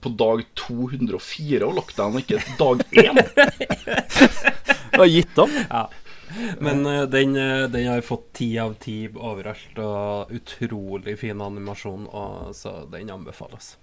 på 0.00 0.12
dag 0.18 0.42
204 0.58 1.66
og 1.66 1.78
lockdown, 1.78 2.18
ikke 2.22 2.42
dag 2.58 2.82
1. 2.90 3.22
Du 4.96 5.02
har 5.02 5.10
gitt 5.12 5.38
opp. 5.38 5.96
Men 6.58 6.86
eh, 6.88 7.02
den, 7.12 7.36
eh, 7.36 7.66
den 7.68 7.88
har 7.90 8.00
fått 8.00 8.30
ti 8.38 8.48
av 8.58 8.74
ti 8.80 9.02
overalt, 9.12 9.76
og 9.76 10.32
utrolig 10.32 11.18
fin 11.20 11.42
animasjon, 11.42 12.06
og, 12.08 12.54
så 12.56 12.78
den 12.90 13.12
anbefales. 13.12 13.74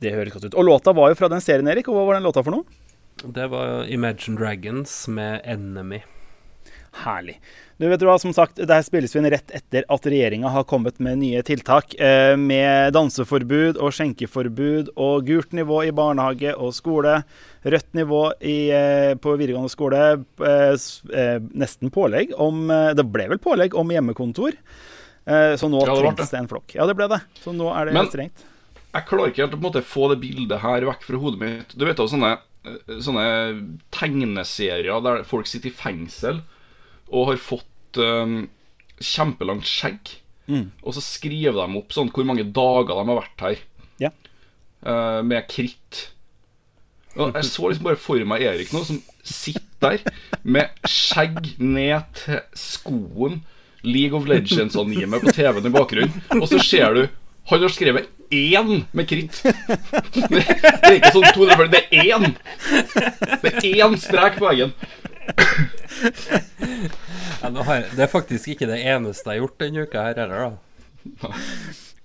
Det 0.00 0.12
høres 0.16 0.32
godt 0.32 0.48
ut. 0.48 0.56
Og 0.56 0.64
låta 0.64 0.96
var 0.96 1.12
jo 1.12 1.18
fra 1.20 1.30
den 1.32 1.44
serien, 1.44 1.68
Erik. 1.68 1.88
Og 1.88 1.96
hva 1.96 2.04
var 2.08 2.18
den 2.18 2.26
låta 2.26 2.44
for 2.44 2.56
noe? 2.56 2.64
Det 3.22 3.46
var 3.52 3.88
Imagine 3.88 4.36
Dragons 4.36 4.92
med 5.08 5.40
Enemy. 5.44 6.02
Herlig. 7.04 7.36
Du 7.76 7.84
vet 7.90 8.00
du 8.00 8.06
hva, 8.08 8.14
som 8.18 8.32
sagt, 8.32 8.56
Det 8.56 8.72
her 8.72 8.84
spilles 8.86 9.12
vi 9.12 9.20
inn 9.20 9.28
rett 9.28 9.50
etter 9.52 9.84
at 9.92 10.06
regjeringa 10.08 10.48
har 10.48 10.64
kommet 10.64 10.96
med 11.02 11.18
nye 11.20 11.42
tiltak. 11.44 11.92
Eh, 12.00 12.32
med 12.40 12.94
danseforbud 12.96 13.76
og 13.76 13.92
skjenkeforbud 13.92 14.94
og 14.96 15.26
gult 15.28 15.52
nivå 15.52 15.82
i 15.84 15.92
barnehage 15.92 16.54
og 16.56 16.72
skole. 16.72 17.18
Rødt 17.66 17.92
nivå 17.98 18.22
i, 18.40 18.70
eh, 18.72 19.12
på 19.20 19.36
videregående 19.36 19.72
skole. 19.72 20.00
Eh, 20.40 20.72
eh, 21.12 21.38
nesten 21.52 21.92
pålegg 21.92 22.32
om 22.40 22.70
eh, 22.70 22.94
Det 22.94 23.04
ble 23.12 23.28
vel 23.28 23.38
pålegg 23.44 23.74
om 23.76 23.92
hjemmekontor. 23.92 24.56
Eh, 25.26 25.54
så 25.60 25.68
nå 25.68 25.84
Ja, 25.84 25.92
det 25.94 26.16
trengs 26.16 26.30
det 26.32 26.38
en 26.40 26.48
flokk. 26.48 26.74
Ja, 26.74 26.86
det 26.86 26.96
ble 26.96 27.08
det. 27.12 27.20
Så 27.44 27.52
nå 27.52 27.68
er 27.76 27.86
det 27.86 27.94
Men- 27.94 28.06
strengt. 28.08 28.44
Jeg 28.96 29.04
klarer 29.04 29.28
ikke 29.28 29.44
helt 29.44 29.58
å 29.58 29.60
måte 29.60 29.82
få 29.84 30.08
det 30.08 30.22
bildet 30.22 30.60
her 30.62 30.80
vekk 30.80 31.02
fra 31.04 31.18
hodet 31.20 31.38
mitt. 31.38 31.76
Du 31.76 31.84
vet 31.84 31.98
jo 31.98 32.06
sånne, 32.08 32.38
sånne 33.04 33.76
tegneserier 33.92 35.02
der 35.04 35.22
folk 35.28 35.46
sitter 35.46 35.68
i 35.68 35.76
fengsel 35.76 36.40
og 37.12 37.30
har 37.30 37.40
fått 37.40 38.00
um, 38.00 38.46
kjempelangt 38.98 39.68
skjegg. 39.68 40.16
Mm. 40.46 40.68
Og 40.82 40.94
så 40.96 41.02
skriver 41.02 41.58
de 41.58 41.80
opp 41.80 41.94
sånn 41.94 42.10
hvor 42.14 42.26
mange 42.28 42.46
dager 42.46 42.94
de 42.94 43.08
har 43.10 43.20
vært 43.22 43.46
her. 43.48 43.64
Ja. 44.02 44.12
uh, 44.86 45.22
med 45.26 45.48
kritt. 45.50 46.10
Og 47.16 47.32
jeg 47.32 47.48
så 47.48 47.70
liksom 47.70 47.86
bare 47.86 48.00
for 48.00 48.28
meg 48.28 48.44
Erik 48.44 48.74
nå, 48.76 48.82
som 48.84 49.00
sitter 49.24 49.62
der 49.80 50.02
med 50.42 50.88
skjegg 50.88 51.54
ned 51.60 52.04
til 52.16 52.42
skoen, 52.56 53.42
League 53.86 54.18
of 54.18 54.26
Legends-anime 54.26 55.20
på 55.22 55.32
TV-en 55.36 55.68
i 55.68 55.72
bakgrunnen, 55.72 56.22
og 56.40 56.48
så 56.50 56.58
ser 56.64 56.96
du 56.96 57.02
han 57.46 57.62
har 57.62 57.70
skrevet 57.70 58.08
én 58.34 58.80
med 58.90 59.06
kritt. 59.06 59.36
Det, 60.16 60.40
er 60.82 60.96
ikke 60.96 61.12
sånn 61.14 61.28
240, 61.36 61.68
det 61.70 61.82
er 61.94 62.08
én! 62.16 62.32
Det 63.44 63.52
er 63.52 63.84
én 63.84 63.94
strek 64.02 64.40
på 64.40 64.48
veggen. 64.48 64.72
Ja, 67.42 67.50
nå 67.52 67.64
har 67.66 67.84
det 67.94 68.06
er 68.06 68.10
faktisk 68.10 68.48
ikke 68.54 68.68
det 68.70 68.78
eneste 68.80 69.28
jeg 69.28 69.40
har 69.40 69.44
gjort 69.44 69.60
denne 69.60 69.84
uka 69.86 70.06
her 70.06 70.20
heller, 70.22 70.56
da. 70.56 71.36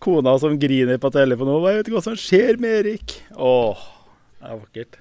Kona 0.01 0.33
som 0.41 0.57
griner 0.59 0.97
på 1.01 1.11
telefonen. 1.13 1.53
«Å, 1.55 1.69
'Jeg 1.69 1.77
vet 1.77 1.89
ikke 1.89 1.97
hva 1.97 2.03
som 2.05 2.17
skjer 2.17 2.59
med 2.61 2.77
Erik.' 2.81 3.17
Åh, 3.37 3.83
det 4.41 4.49
er 4.49 4.61
vakkert. 4.63 4.97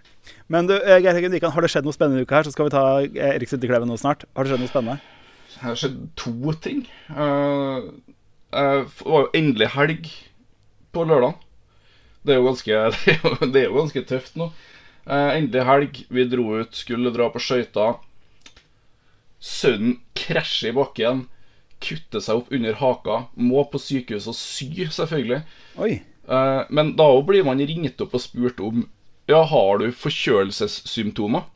Men 0.51 0.67
du, 0.69 0.75
eh, 0.77 0.99
Geir 1.01 1.17
Heggen 1.17 1.33
Wikan, 1.33 1.53
har 1.55 1.65
det 1.65 1.71
skjedd 1.73 1.87
noe 1.87 1.97
spennende 1.97 2.21
i 2.21 2.27
uka 2.27 2.37
her? 2.37 2.47
Så 2.47 2.53
skal 2.53 2.69
vi 2.69 2.75
ta 2.75 2.85
eh, 3.03 3.35
Erik 3.37 3.51
Syltekleven 3.51 3.89
nå 3.89 3.97
snart. 4.01 4.27
Har 4.37 4.45
det 4.45 4.53
skjedd 4.53 4.65
noe 4.65 4.73
spennende? 4.73 5.01
Det 5.51 5.61
har 5.63 5.79
skjedd 5.79 6.01
to 6.21 6.55
ting. 6.65 6.83
Eh, 7.11 7.87
uh, 8.51 8.83
det 8.85 9.07
var 9.07 9.25
jo 9.25 9.31
endelig 9.41 9.71
helg 9.77 10.11
på 10.95 11.07
lørdag. 11.07 11.39
Det 12.27 12.35
er 12.35 12.41
jo 12.41 12.49
ganske, 12.51 12.83
det 12.99 13.15
er 13.15 13.25
jo, 13.25 13.35
det 13.47 13.63
er 13.63 13.69
jo 13.69 13.79
ganske 13.79 14.05
tøft 14.11 14.37
nå. 14.41 14.51
Uh, 15.07 15.31
endelig 15.39 15.67
helg. 15.71 16.03
Vi 16.11 16.29
dro 16.29 16.47
ut, 16.61 16.77
skulle 16.77 17.15
dra 17.15 17.31
på 17.33 17.43
skøyter. 17.43 18.01
Sønnen 19.41 19.99
krasjer 20.19 20.75
i 20.75 20.77
bakken, 20.77 21.25
kutter 21.81 22.21
seg 22.21 22.43
opp 22.43 22.51
under 22.53 22.77
haka. 22.81 23.23
Må 23.41 23.65
på 23.73 23.81
sykehus 23.81 24.29
og 24.31 24.37
sy, 24.37 24.69
selvfølgelig. 24.93 25.41
Oi. 25.81 25.95
Eh, 26.31 26.63
men 26.69 26.95
da 26.99 27.09
blir 27.27 27.47
man 27.47 27.63
ringt 27.65 28.03
opp 28.05 28.17
og 28.17 28.23
spurt 28.23 28.61
om 28.63 28.85
Ja, 29.31 29.41
har 29.47 29.81
du 29.81 29.89
forkjølelsessymptomer? 29.95 31.47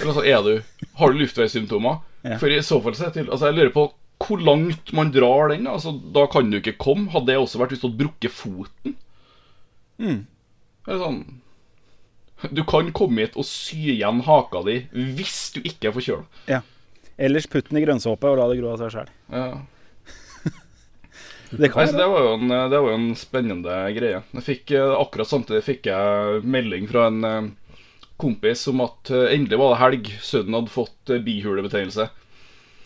Eller 0.00 0.10
altså, 0.12 0.24
er 0.24 0.42
du 0.44 0.90
Har 0.98 1.12
du 1.12 1.20
luftveissymptomer? 1.22 2.02
Ja. 2.26 2.40
For 2.40 2.50
i 2.50 2.58
så 2.64 2.80
fall 2.82 2.96
så 2.98 3.12
til 3.14 3.30
Altså, 3.30 3.50
jeg 3.50 3.60
lurer 3.60 3.72
på 3.76 3.86
hvor 4.26 4.40
langt 4.40 4.94
man 4.96 5.10
drar 5.12 5.50
den. 5.52 5.66
Altså, 5.68 5.92
da 5.92 6.22
kan 6.32 6.48
du 6.50 6.56
ikke 6.56 6.78
komme. 6.80 7.10
Hadde 7.12 7.28
det 7.28 7.34
også 7.36 7.60
vært 7.60 7.74
hvis 7.74 7.82
du 7.82 7.90
hadde 7.90 8.00
brukket 8.00 8.32
foten. 8.32 8.94
Mm. 10.00 10.22
Eller 10.88 11.02
sånn 11.02 11.18
Du 12.52 12.62
kan 12.68 12.90
komme 12.96 13.24
hit 13.24 13.36
og 13.38 13.46
sy 13.48 13.78
igjen 13.94 14.20
haka 14.26 14.60
di 14.66 14.80
hvis 14.92 15.38
du 15.54 15.62
ikke 15.62 15.90
er 15.90 15.96
forkjøla. 15.96 16.42
Ja. 16.50 16.60
Ellers 17.16 17.48
putt 17.48 17.70
den 17.70 17.80
i 17.80 17.84
grønnsåpe 17.86 18.28
og 18.28 18.36
la 18.40 18.50
det 18.50 18.58
gro 18.60 18.74
av 18.74 18.82
seg 18.82 18.92
sjøl. 18.92 19.10
Ja. 19.32 19.48
Det 21.46 21.70
Nei, 21.70 21.84
det, 21.94 22.06
var 22.10 22.24
jo 22.24 22.30
en, 22.34 22.50
det 22.50 22.78
var 22.82 22.90
jo 22.90 22.96
en 22.98 23.10
spennende 23.14 23.74
greie. 23.94 24.18
Fikk, 24.42 24.72
eh, 24.74 24.94
akkurat 24.98 25.30
samtidig 25.30 25.62
fikk 25.62 25.86
jeg 25.86 26.40
melding 26.42 26.88
fra 26.90 27.04
en 27.06 27.20
eh, 27.28 27.76
kompis 28.18 28.64
om 28.72 28.82
at 28.82 29.12
eh, 29.14 29.28
endelig 29.36 29.60
var 29.60 29.70
det 29.72 29.78
helg. 29.84 30.10
Sønnen 30.26 30.56
hadde 30.58 30.74
fått 30.74 31.12
bihulebetegnelse. 31.28 32.08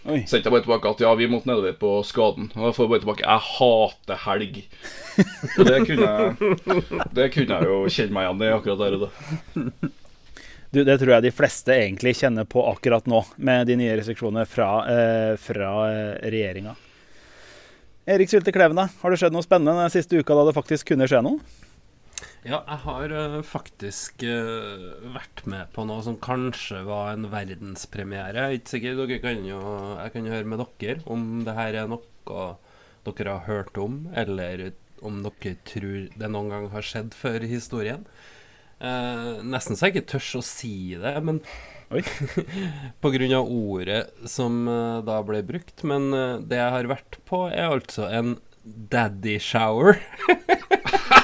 Oi. 0.09 0.23
Sendte 0.25 0.49
jeg 0.49 0.55
bare 0.55 0.65
tilbake 0.65 0.91
at 0.95 1.03
ja, 1.05 1.11
vi 1.19 1.29
måtte 1.29 1.51
nedover 1.51 1.75
på 1.77 1.93
skaden. 2.09 2.49
Og 2.57 2.63
da 2.65 2.73
får 2.73 2.87
jeg 2.87 2.93
bare 2.93 3.03
tilbake 3.05 3.25
jeg 3.27 3.47
hater 3.51 4.21
helg. 4.25 4.61
Og 5.59 5.69
det 5.69 5.81
kunne 5.89 6.11
jeg 6.11 6.55
Det 7.19 7.27
kunne 7.35 7.59
jeg 7.59 7.69
jo 7.69 7.81
kjenne 7.93 8.17
meg 8.17 8.29
igjen 8.29 8.45
i 8.47 8.53
akkurat 8.55 8.81
der 8.81 8.97
og 8.97 9.03
da. 9.05 9.91
Du, 10.71 10.85
det 10.87 11.01
tror 11.01 11.17
jeg 11.17 11.27
de 11.27 11.35
fleste 11.35 11.75
egentlig 11.75 12.15
kjenner 12.21 12.47
på 12.47 12.63
akkurat 12.71 13.09
nå, 13.11 13.25
med 13.43 13.67
de 13.67 13.75
nye 13.81 13.97
restriksjonene 13.99 14.45
fra, 14.47 14.69
eh, 14.87 15.33
fra 15.43 15.71
eh, 15.91 16.29
regjeringa. 16.31 16.77
Erik 18.11 18.31
Sylte 18.31 18.55
Kleven, 18.55 18.79
da. 18.79 18.87
har 19.03 19.11
det 19.11 19.19
skjedd 19.19 19.35
noe 19.35 19.45
spennende 19.45 19.83
den 19.83 19.93
siste 19.93 20.23
uka 20.23 20.37
da 20.39 20.47
det 20.47 20.55
faktisk 20.55 20.93
kunne 20.93 21.11
skje 21.11 21.25
noe? 21.27 21.43
Ja, 22.41 22.63
jeg 22.65 22.81
har 22.87 23.13
uh, 23.13 23.41
faktisk 23.45 24.23
uh, 24.25 25.03
vært 25.13 25.43
med 25.51 25.69
på 25.75 25.85
noe 25.85 26.01
som 26.07 26.17
kanskje 26.25 26.79
var 26.87 27.13
en 27.13 27.27
verdenspremiere. 27.29 28.33
Jeg 28.33 28.41
er 28.41 28.57
ikke 28.57 28.73
sikker, 28.73 28.97
dere 28.97 29.19
kan 29.21 29.43
jo, 29.45 29.59
Jeg 29.99 30.15
kan 30.15 30.25
jo 30.25 30.33
høre 30.33 30.49
med 30.49 30.63
dere 30.81 31.03
om 31.05 31.27
det 31.45 31.57
her 31.59 31.77
er 31.83 31.91
noe 31.91 32.47
dere 33.05 33.35
har 33.35 33.45
hørt 33.45 33.77
om, 33.81 34.07
eller 34.17 34.71
om 35.05 35.21
dere 35.27 35.55
tror 35.69 36.09
det 36.17 36.33
noen 36.33 36.49
gang 36.53 36.71
har 36.73 36.87
skjedd 36.87 37.13
før 37.17 37.45
i 37.45 37.53
historien. 37.53 38.09
Uh, 38.81 39.45
nesten 39.45 39.77
så 39.77 39.91
jeg 39.91 39.99
ikke 39.99 40.15
tør 40.15 40.41
å 40.41 40.45
si 40.47 40.97
det, 40.97 41.17
men 41.21 41.45
på 43.05 43.13
grunn 43.19 43.37
av 43.37 43.53
ordet 43.53 44.05
som 44.25 44.63
da 45.05 45.21
ble 45.27 45.45
brukt. 45.45 45.85
Men 45.85 46.09
det 46.49 46.57
jeg 46.57 46.77
har 46.79 46.89
vært 46.89 47.21
på, 47.29 47.51
er 47.53 47.69
altså 47.69 48.09
en 48.09 48.39
daddy 48.65 49.37
shower. 49.45 50.01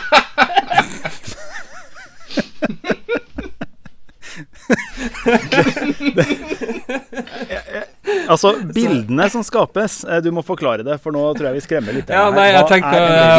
Altså, 8.27 8.53
bildene 8.75 9.29
som 9.31 9.43
skapes 9.47 10.01
eh, 10.07 10.21
Du 10.25 10.31
må 10.35 10.43
forklare 10.47 10.83
det, 10.87 10.97
for 11.03 11.11
nå 11.15 11.23
tror 11.37 11.47
jeg 11.51 11.59
vi 11.59 11.65
skremmer 11.65 11.93
litt. 11.97 12.11
Ja, 12.11 12.29
nei, 12.35 12.49
jeg 12.55 12.65
tenkte 12.71 12.97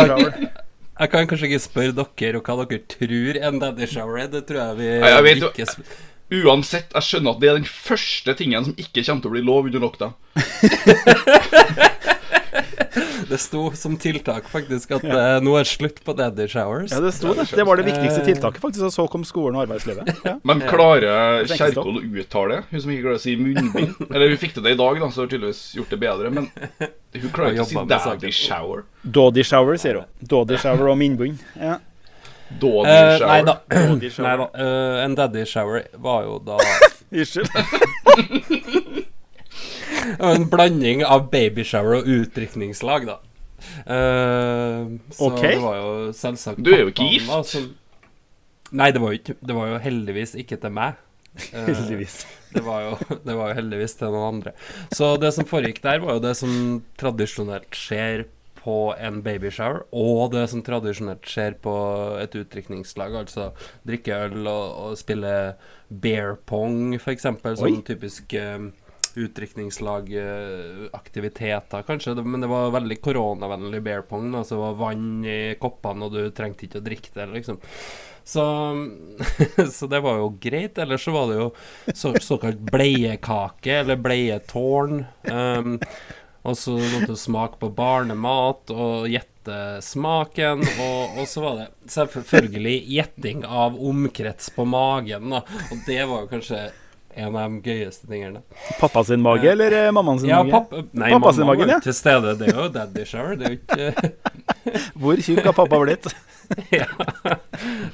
shower? 0.07 0.31
Jeg 0.97 1.07
kan 1.13 1.27
kanskje 1.29 1.47
ikke 1.51 1.61
spørre 1.61 1.93
dere 1.97 2.39
hva 2.41 2.53
dere 2.63 2.79
tror 2.89 3.33
en 3.49 3.59
daddy 3.61 3.85
shower 3.89 4.15
er. 4.23 4.29
Det 4.33 4.41
tror 4.49 4.59
jeg 4.63 4.73
vi 4.79 4.87
Nei, 5.03 5.11
jeg 5.13 5.23
vet 5.27 5.37
ikke 5.51 5.65
Uansett, 6.27 6.89
jeg 6.91 7.03
skjønner 7.07 7.37
at 7.37 7.39
det 7.39 7.47
er 7.47 7.55
den 7.61 7.69
første 7.71 8.33
tingen 8.35 8.65
som 8.65 8.73
ikke 8.75 8.99
kommer 9.07 9.21
til 9.23 9.29
å 9.29 9.35
bli 9.37 9.43
lov 9.47 9.69
under 9.69 9.79
lockdown. 9.85 10.11
Det 13.27 13.37
sto 13.37 13.71
som 13.75 13.97
tiltak 13.99 14.47
faktisk 14.49 14.91
at 14.97 15.03
ja. 15.07 15.39
nå 15.43 15.55
er 15.59 15.67
slutt 15.67 15.99
på 16.05 16.13
daddy 16.15 16.47
showers. 16.51 16.93
Ja, 16.95 17.01
det 17.03 17.11
sto 17.15 17.33
det. 17.35 17.47
Det 17.51 17.65
var 17.67 17.79
det 17.79 17.85
viktigste 17.89 18.23
tiltaket, 18.25 18.61
faktisk. 18.63 18.85
Og 18.87 18.93
så 18.95 19.07
kom 19.11 19.25
skolen 19.27 19.57
og 19.59 19.65
arbeidslivet. 19.67 20.13
Ja. 20.27 20.33
Men 20.47 20.59
klarer 20.65 21.05
er 21.07 21.45
Kjerkol 21.47 21.99
å 21.99 22.01
uttale 22.19 22.55
det? 22.57 22.63
Hun 22.71 22.81
som 22.83 22.91
ikke 22.91 23.03
klarer 23.05 23.19
å 23.19 23.21
si 23.23 23.35
munnbind. 23.39 23.99
Eller 24.13 24.31
hun 24.33 24.39
fikk 24.41 24.55
til 24.57 24.65
det 24.65 24.73
i 24.75 24.79
dag, 24.79 24.99
da, 24.99 25.09
så 25.13 25.23
har 25.23 25.29
tydeligvis 25.31 25.61
gjort 25.77 25.93
det 25.93 25.99
bedre. 26.01 26.31
Men 26.33 26.49
hun 26.49 27.29
klarer 27.35 27.55
ikke 27.55 27.63
å 27.63 27.69
si 27.69 27.77
daddy 27.77 27.99
saken. 28.03 28.35
shower. 28.35 28.83
Doddy 29.03 29.45
shower, 29.47 29.79
sier 29.79 30.01
hun. 30.01 30.09
Doddy 30.33 30.59
shower 30.59 30.91
og 30.91 30.97
munnbind. 30.99 31.43
Ja. 31.55 31.77
Dodgy 32.59 32.97
shower. 33.19 33.23
Uh, 33.23 33.31
nei 33.31 33.41
da. 33.47 33.55
Dodgy 33.91 34.09
Nei 34.09 34.15
shower. 34.17 34.43
da. 34.43 34.47
Uh, 34.55 35.05
en 35.05 35.19
daddy 35.21 35.45
shower 35.47 35.87
var 36.07 36.27
jo 36.27 36.39
da 36.47 36.59
Unnskyld. 37.07 39.03
en 40.31 40.45
blanding 40.51 41.03
av 41.05 41.29
babyshower 41.31 41.99
og 42.01 42.07
utdrikningslag, 42.17 43.07
da. 43.09 43.17
Uh, 43.87 44.97
så 45.11 45.31
Ok. 45.31 45.41
det 45.41 45.57
var 45.63 45.75
jo 45.79 45.91
selvsagt 46.13 46.61
Du 46.63 46.69
er 46.75 46.83
jo 46.85 46.91
ikke 46.91 47.07
gift. 47.09 47.27
da, 47.31 47.41
som- 47.43 47.75
Nei, 48.71 48.91
det 48.91 48.99
var, 49.01 49.13
jo 49.13 49.19
ikke, 49.21 49.35
det 49.47 49.55
var 49.55 49.67
jo 49.71 49.77
heldigvis 49.79 50.35
ikke 50.35 50.57
til 50.59 50.73
meg. 50.75 50.97
Eh, 51.53 51.67
Heldigvis. 51.69 52.25
Det 52.53 52.63
var, 52.65 52.81
jo, 52.83 52.97
det 53.27 53.35
var 53.37 53.51
jo 53.53 53.55
heldigvis 53.61 53.93
til 53.95 54.11
noen 54.11 54.35
andre. 54.35 54.51
Så 54.91 55.13
det 55.21 55.29
som 55.35 55.47
foregikk 55.47 55.79
der, 55.85 56.01
var 56.03 56.17
jo 56.17 56.23
det 56.25 56.33
som 56.39 56.83
tradisjonelt 56.99 57.71
skjer 57.77 58.25
på 58.59 58.75
en 58.99 59.21
babyshower, 59.23 59.85
og 59.95 60.33
det 60.33 60.49
som 60.51 60.63
tradisjonelt 60.65 61.23
skjer 61.29 61.55
på 61.63 61.75
et 62.19 62.35
utdrikningslag. 62.35 63.15
Altså 63.21 63.51
drikke 63.87 64.17
øl 64.25 64.49
og, 64.51 64.65
og 64.89 64.97
spille 64.99 65.31
bear 65.87 66.35
pong, 66.49 66.97
f.eks. 66.99 67.23
Sånn 67.23 67.79
typisk 67.87 68.35
uh, 68.35 68.67
utdrikningslagaktiviteter, 69.15 71.81
kanskje. 71.87 72.15
Men 72.23 72.41
det 72.43 72.49
var 72.51 72.75
veldig 72.75 72.97
koronavennlig 73.05 73.81
bear 73.85 74.03
pong. 74.09 74.27
Altså 74.35 74.53
det 74.55 74.63
var 74.65 74.81
vann 74.81 75.09
i 75.25 75.55
koppene, 75.61 76.05
og 76.05 76.11
du 76.15 76.21
trengte 76.35 76.63
ikke 76.67 76.81
å 76.81 76.87
drikke 76.89 77.11
det, 77.15 77.25
liksom. 77.37 77.57
Så, 78.27 78.43
så 79.77 79.83
det 79.87 79.99
var 80.03 80.15
jo 80.19 80.39
greit. 80.43 80.75
Ellers 80.83 81.03
så 81.07 81.11
var 81.15 81.25
det 81.31 81.37
jo 81.39 81.49
så, 81.93 82.07
såkalt 82.19 82.59
bleiekake, 82.71 83.73
eller 83.83 83.97
bleietårn. 84.03 84.93
Um, 85.31 85.79
og 86.47 86.55
så 86.59 86.75
måtte 86.79 87.11
du 87.11 87.19
smake 87.19 87.59
på 87.59 87.67
barnemat 87.75 88.71
og 88.71 89.07
gjette 89.11 89.57
smaken. 89.83 90.63
Og, 90.63 91.19
og 91.21 91.27
så 91.27 91.43
var 91.43 91.53
det 91.61 91.67
selvfølgelig 91.91 92.75
gjetting 92.97 93.43
av 93.47 93.79
omkrets 93.79 94.51
på 94.55 94.63
magen, 94.67 95.31
da. 95.31 95.39
Og 95.71 95.77
det 95.87 96.03
var 96.03 96.23
jo 96.23 96.31
kanskje 96.35 96.61
en 97.17 97.35
av 97.35 97.49
de 97.51 97.71
gøyeste 97.71 98.07
tingene. 98.09 98.43
Pappa 98.79 99.03
sin 99.07 99.23
mage 99.25 99.49
eller 99.51 99.73
eh, 99.73 99.89
mammaen 99.95 100.21
sin 100.21 100.29
Ja, 100.31 100.43
mage? 100.43 100.53
pappa 100.55 100.83
Nei, 100.91 101.11
Pappa 101.15 101.33
sin 101.33 101.45
mamma 101.45 101.53
mage, 101.55 101.65
var 101.65 101.73
ja. 101.73 101.79
jo 101.81 101.87
til 101.87 101.97
stede. 101.97 102.35
Det 102.39 102.47
er 102.51 102.61
jo 102.61 102.69
daddy 102.77 103.05
shower. 103.09 103.35
Det 103.39 103.49
er 103.49 103.55
jo 103.55 103.59
ikke 103.59 103.91
Hvor 105.01 105.21
tjukk 105.25 105.43
har 105.49 105.57
pappa 105.57 105.81
blitt? 105.83 106.09
ja. 106.79 106.87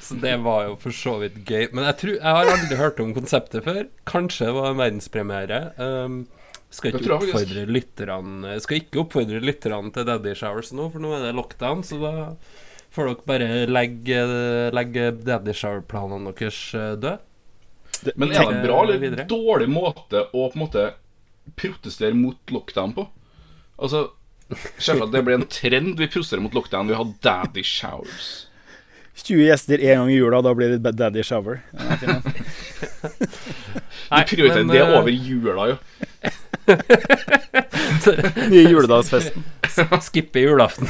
Så 0.04 0.20
det 0.22 0.36
var 0.46 0.68
jo 0.68 0.78
for 0.84 0.96
så 0.96 1.18
vidt 1.24 1.40
gøy. 1.48 1.68
Men 1.74 1.88
jeg, 1.90 2.00
tror, 2.04 2.14
jeg 2.20 2.38
har 2.38 2.54
aldri 2.54 2.80
hørt 2.80 3.02
om 3.04 3.14
konseptet 3.16 3.66
før. 3.66 3.84
Kanskje 4.10 4.50
det 4.50 4.56
var 4.60 4.72
en 4.72 4.82
verdenspremiere. 4.82 5.62
Um, 5.80 6.20
skal 6.74 6.96
ikke 6.98 7.18
oppfordre 7.20 7.64
lytterne 7.70 8.56
Skal 8.64 8.80
ikke 8.82 9.04
oppfordre 9.04 9.42
lytterne 9.44 9.92
til 9.94 10.08
daddy 10.10 10.32
showers 10.38 10.72
nå, 10.74 10.88
for 10.90 11.04
nå 11.04 11.12
er 11.14 11.28
det 11.28 11.36
lockdown, 11.38 11.84
så 11.86 12.00
da 12.02 12.14
får 12.94 13.10
dere 13.10 13.28
bare 13.30 13.50
legge, 13.70 14.24
legge 14.74 15.12
daddy 15.26 15.54
shower-planene 15.58 16.34
deres 16.38 16.60
eh, 16.78 16.96
døde. 18.10 18.18
Men 18.20 18.34
er 18.34 18.48
det 18.48 18.58
en 18.58 18.66
bra 18.66 18.80
eller 18.84 19.02
videre. 19.02 19.28
dårlig 19.30 19.70
måte 19.72 20.26
å 20.32 20.48
på 20.48 20.58
en 20.58 20.64
måte 20.66 20.88
protestere 21.60 22.16
mot 22.18 22.54
lockdown 22.54 22.96
på? 22.98 23.08
Altså, 23.78 24.08
Selvsagt 24.54 25.14
det 25.14 25.24
blir 25.26 25.40
en 25.40 25.48
trend. 25.50 25.96
Vi 25.98 26.08
protesterer 26.08 26.44
mot 26.44 26.54
lockdown. 26.54 26.88
Vi 26.92 26.98
har 26.98 27.14
daddy 27.26 27.64
showers. 27.66 28.48
20 29.24 29.46
gjester 29.46 29.78
én 29.78 30.02
gang 30.02 30.10
i 30.10 30.18
jula, 30.18 30.42
da 30.42 30.54
blir 30.58 30.74
det 30.78 30.92
daddy 30.98 31.24
shower. 31.24 31.62
Nei. 31.78 31.98
Vi 34.10 34.36
prioriterer 34.36 34.66
det 34.68 34.82
eh, 34.82 34.96
over 34.98 35.14
jula, 35.14 35.68
jo. 35.70 35.78
Nye 38.50 38.64
juledagsfesten. 38.72 39.46
Skippe 40.02 40.42
julaften. 40.44 40.90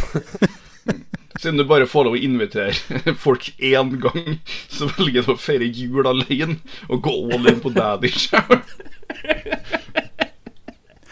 Siden 1.39 1.57
du 1.57 1.65
bare 1.65 1.87
får 1.89 2.07
lov 2.07 2.17
å 2.17 2.21
invitere 2.21 3.13
folk 3.25 3.49
én 3.57 3.95
gang, 4.03 4.37
så 4.69 4.89
velger 4.97 5.25
du 5.25 5.33
å 5.33 5.39
feire 5.39 5.65
jul 5.65 6.05
alene 6.07 6.59
og 6.89 7.01
gå 7.05 7.13
all 7.33 7.49
in 7.49 7.61
på 7.63 7.71
daddy 7.73 8.11
shower. 8.13 8.61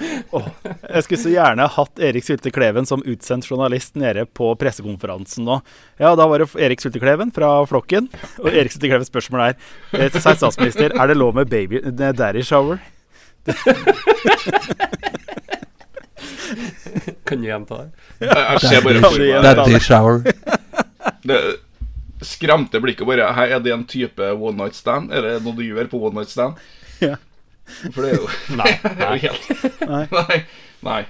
Jeg 0.02 1.04
skulle 1.06 1.22
så 1.22 1.32
gjerne 1.32 1.68
hatt 1.76 2.00
Erik 2.02 2.26
Sylte 2.26 2.52
Kleven 2.54 2.88
som 2.90 3.04
utsendt 3.08 3.48
journalist 3.50 3.98
nede 4.00 4.26
på 4.26 4.52
pressekonferansen 4.60 5.46
nå. 5.48 5.60
Ja, 6.02 6.14
da 6.18 6.28
var 6.30 6.42
det 6.42 6.50
Erik 6.62 6.82
Sylte 6.84 7.02
Kleven 7.02 7.34
fra 7.36 7.54
flokken. 7.70 8.10
Og 8.42 8.50
Erik 8.52 8.74
Sylte 8.74 8.90
Klevens 8.90 9.12
spørsmål 9.12 9.46
er 9.50 9.56
eh, 9.98 10.10
til 10.10 10.24
seg 10.24 10.40
statsminister 10.40 10.96
Er 10.96 11.12
det 11.12 11.20
lov 11.20 11.36
med 11.38 11.52
baby, 11.52 11.84
eh, 11.84 12.14
daddy 12.18 12.46
shower. 12.46 12.82
Kan 17.28 17.42
du 17.42 17.48
gjenta 17.48 17.84
det? 17.84 17.90
Jeg, 18.28 18.62
ser 18.66 18.86
bare 18.86 19.02
for 19.04 19.18
meg 19.18 19.46
Daddy 19.46 19.80
shower. 19.82 20.24
det 21.28 21.40
skremte 22.26 22.82
blikket 22.84 23.08
bare 23.10 23.32
Her 23.34 23.56
Er 23.58 23.64
det 23.66 23.74
en 23.74 23.88
type 23.90 24.32
one 24.36 24.58
night 24.60 24.78
stand? 24.78 25.12
Er 25.14 25.26
det 25.26 25.34
noe 25.46 25.58
du 25.58 25.64
gjør 25.66 25.90
på 25.92 26.02
one 26.02 26.22
night 26.22 26.34
stand? 26.34 26.60
Ja. 27.02 27.16
For 27.66 28.04
det 28.04 28.14
er 28.14 28.20
jo 28.20 28.30
Nei. 28.60 28.74
Det 29.00 29.08
er 29.08 29.16
jo 29.16 29.22
helt 29.26 29.82
Nei. 29.90 30.06
Nei. 30.12 30.40
Nei. 30.86 31.02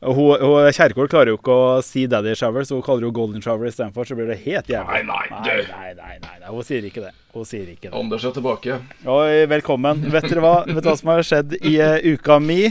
Og 0.00 0.16
hun, 0.16 0.40
hun 0.40 0.72
Kjerkol 0.72 1.10
klarer 1.12 1.28
jo 1.28 1.36
ikke 1.36 1.52
å 1.52 1.64
si 1.84 2.06
daddy 2.08 2.32
shower, 2.38 2.64
så 2.64 2.78
hun 2.78 2.84
kaller 2.84 3.04
jo 3.04 3.10
golden 3.12 3.42
shower 3.44 3.68
istedenfor. 3.68 4.06
Så 4.08 4.16
blir 4.16 4.30
det 4.32 4.38
helt 4.46 4.70
jævlig. 4.72 4.88
Nei, 4.88 5.02
nei, 5.04 5.26
nei, 5.28 5.40
du. 5.44 5.72
nei, 5.74 5.90
nei, 5.98 6.14
nei, 6.22 6.36
nei. 6.40 6.52
Hun 6.54 6.64
sier 6.64 6.86
ikke 6.88 7.02
det. 7.04 7.10
Hun 7.34 7.44
sier 7.48 7.66
ikke 7.68 7.90
det. 7.90 7.92
Anders 7.98 8.24
er 8.24 8.32
tilbake. 8.38 8.78
Oi, 9.04 9.42
velkommen. 9.50 10.00
Vet 10.14 10.24
dere 10.30 10.44
hva, 10.44 10.54
Vet 10.64 10.80
dere 10.80 10.94
hva 10.94 10.96
som 11.02 11.12
har 11.12 11.20
skjedd 11.28 11.52
i 11.60 11.74
uh, 11.84 11.98
uka 12.14 12.40
mi? 12.40 12.62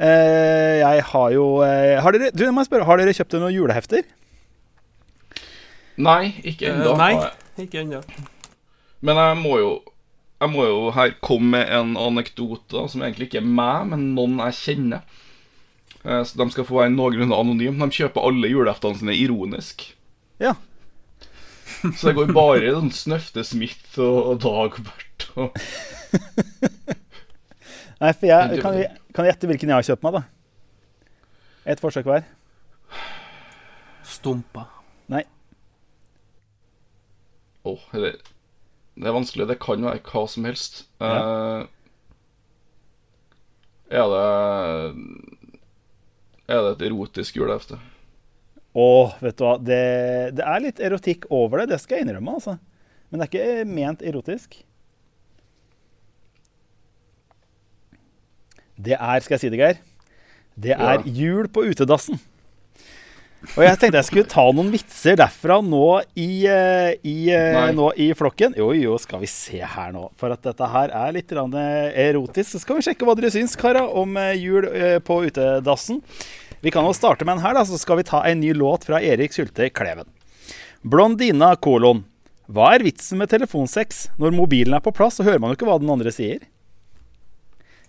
Uh, 0.00 0.80
jeg 0.80 1.04
har 1.10 1.28
jo 1.36 1.44
uh, 1.60 1.98
har 2.06 2.16
dere, 2.16 2.32
Du, 2.32 2.46
jeg 2.46 2.56
må 2.56 2.64
spørre, 2.64 2.88
har 2.88 3.02
dere 3.02 3.16
kjøpt 3.20 3.36
noen 3.36 3.52
julehefter? 3.52 4.08
Nei, 6.00 6.22
ikke 6.48 6.72
ennå. 6.72 6.96
Nei, 6.96 7.12
ikke 7.60 7.84
ennå. 7.84 8.00
Men 9.04 9.20
jeg 9.20 9.38
må 9.44 9.60
jo 9.60 9.70
Jeg 10.40 10.54
må 10.54 10.64
jo 10.64 10.82
her 10.94 11.12
komme 11.20 11.58
med 11.58 11.72
en 11.74 11.96
anekdote 12.00 12.88
som 12.88 13.02
egentlig 13.02 13.28
ikke 13.28 13.42
er 13.42 13.56
meg, 13.60 13.88
men 13.92 14.12
noen 14.16 14.38
jeg 14.46 14.62
kjenner. 14.64 15.24
Eh, 16.04 16.22
Så 16.24 16.38
De 16.38 16.50
skal 16.50 16.66
få 16.68 16.80
være 16.80 16.94
noenlunde 16.94 17.36
anonyme. 17.36 17.78
De 17.84 17.98
kjøper 18.02 18.26
alle 18.28 18.50
juleaftene 18.50 18.98
sine 18.98 19.16
ironisk. 19.16 19.88
Ja. 20.40 20.54
Så 21.96 22.08
det 22.08 22.16
går 22.16 22.32
bare 22.34 22.64
i 22.64 22.72
sånn 22.74 22.90
Snøfte 22.94 23.44
Smith 23.46 23.98
og, 24.02 24.40
Dagbert 24.42 25.28
og 25.38 25.54
Nei, 27.98 28.12
for 28.14 28.26
jeg 28.30 28.60
kan, 28.62 28.76
kan 29.14 29.26
jeg 29.26 29.32
gjette 29.34 29.48
hvilken 29.50 29.70
jeg 29.72 29.74
har 29.74 29.86
kjøpt 29.86 30.04
meg, 30.06 30.18
da? 30.18 30.22
Et 31.68 31.80
forsøk 31.82 32.06
hver. 32.06 32.22
Stumpa. 34.06 34.68
Nei. 35.10 35.24
Åh, 37.66 37.82
det, 37.98 38.12
det 38.94 39.10
er 39.10 39.16
vanskelig. 39.18 39.48
Det 39.50 39.58
kan 39.62 39.82
være 39.84 40.00
hva 40.06 40.22
som 40.30 40.46
helst. 40.48 40.84
Ja. 41.02 41.18
Uh, 41.18 41.66
er 43.90 44.06
det 44.14 44.24
Er 46.48 46.62
det 46.64 46.70
et 46.78 46.86
erotisk 46.88 47.36
julehefte? 47.36 47.76
Å, 48.78 48.86
vet 49.20 49.36
du 49.36 49.44
hva. 49.44 49.56
Det, 49.60 49.82
det 50.38 50.44
er 50.46 50.62
litt 50.64 50.80
erotikk 50.80 51.26
over 51.34 51.62
det, 51.62 51.70
det 51.74 51.80
skal 51.82 51.98
jeg 52.00 52.06
innrømme, 52.06 52.36
altså. 52.38 52.56
Men 53.10 53.20
det 53.20 53.26
er 53.26 53.32
ikke 53.32 53.68
ment 53.68 54.02
erotisk. 54.06 54.58
Det 58.78 58.94
er, 58.94 59.20
skal 59.24 59.34
jeg 59.36 59.42
si 59.42 59.50
det, 59.52 59.58
Geir? 59.60 59.78
Det 60.58 60.74
er 60.76 61.00
Ja. 61.00 61.02
jul 61.04 61.48
på 61.48 61.64
utedassen. 61.66 62.20
Og 63.38 63.62
jeg 63.62 63.78
tenkte 63.78 64.00
jeg 64.00 64.06
skulle 64.08 64.30
ta 64.30 64.42
noen 64.50 64.70
vitser 64.72 65.14
derfra 65.18 65.60
nå 65.62 66.00
i, 66.18 66.42
eh, 66.50 66.96
i, 67.06 67.30
eh, 67.30 67.70
nå 67.74 67.92
i 67.94 68.10
flokken. 68.18 68.56
Jo, 68.58 68.72
jo, 68.74 68.96
skal 68.98 69.22
vi 69.22 69.30
se 69.30 69.60
her 69.62 69.92
nå. 69.94 70.08
For 70.18 70.34
at 70.34 70.42
dette 70.42 70.66
her 70.72 70.90
er 70.90 71.14
litt 71.14 71.30
eh, 71.30 72.00
erotisk. 72.08 72.50
Så 72.50 72.62
skal 72.64 72.78
vi 72.78 72.86
sjekke 72.88 73.06
hva 73.06 73.14
dere 73.18 73.30
syns, 73.30 73.54
kara, 73.58 73.86
om 73.86 74.18
jul 74.34 74.66
på 75.06 75.20
utedassen. 75.30 76.02
Vi 76.60 76.74
kan 76.74 76.86
jo 76.86 76.96
starte 76.96 77.24
med 77.24 77.38
en 77.38 77.44
her, 77.44 77.54
da, 77.54 77.62
så 77.62 77.78
skal 77.78 78.00
vi 78.00 78.08
ta 78.08 78.24
en 78.26 78.40
ny 78.42 78.50
låt 78.58 78.88
fra 78.88 78.98
Erik 78.98 79.36
Sylte 79.36 79.70
Kleven. 79.70 80.08
Blondina 80.82 81.54
kolon. 81.54 82.02
Hva 82.50 82.72
er 82.74 82.82
vitsen 82.82 83.20
med 83.22 83.30
telefonsex? 83.30 84.08
Når 84.18 84.34
mobilen 84.34 84.74
er 84.74 84.82
på 84.82 84.94
plass, 84.96 85.20
så 85.20 85.26
hører 85.26 85.38
man 85.38 85.52
jo 85.52 85.60
ikke 85.60 85.68
hva 85.68 85.78
den 85.78 85.94
andre 85.94 86.10
sier. 86.14 86.42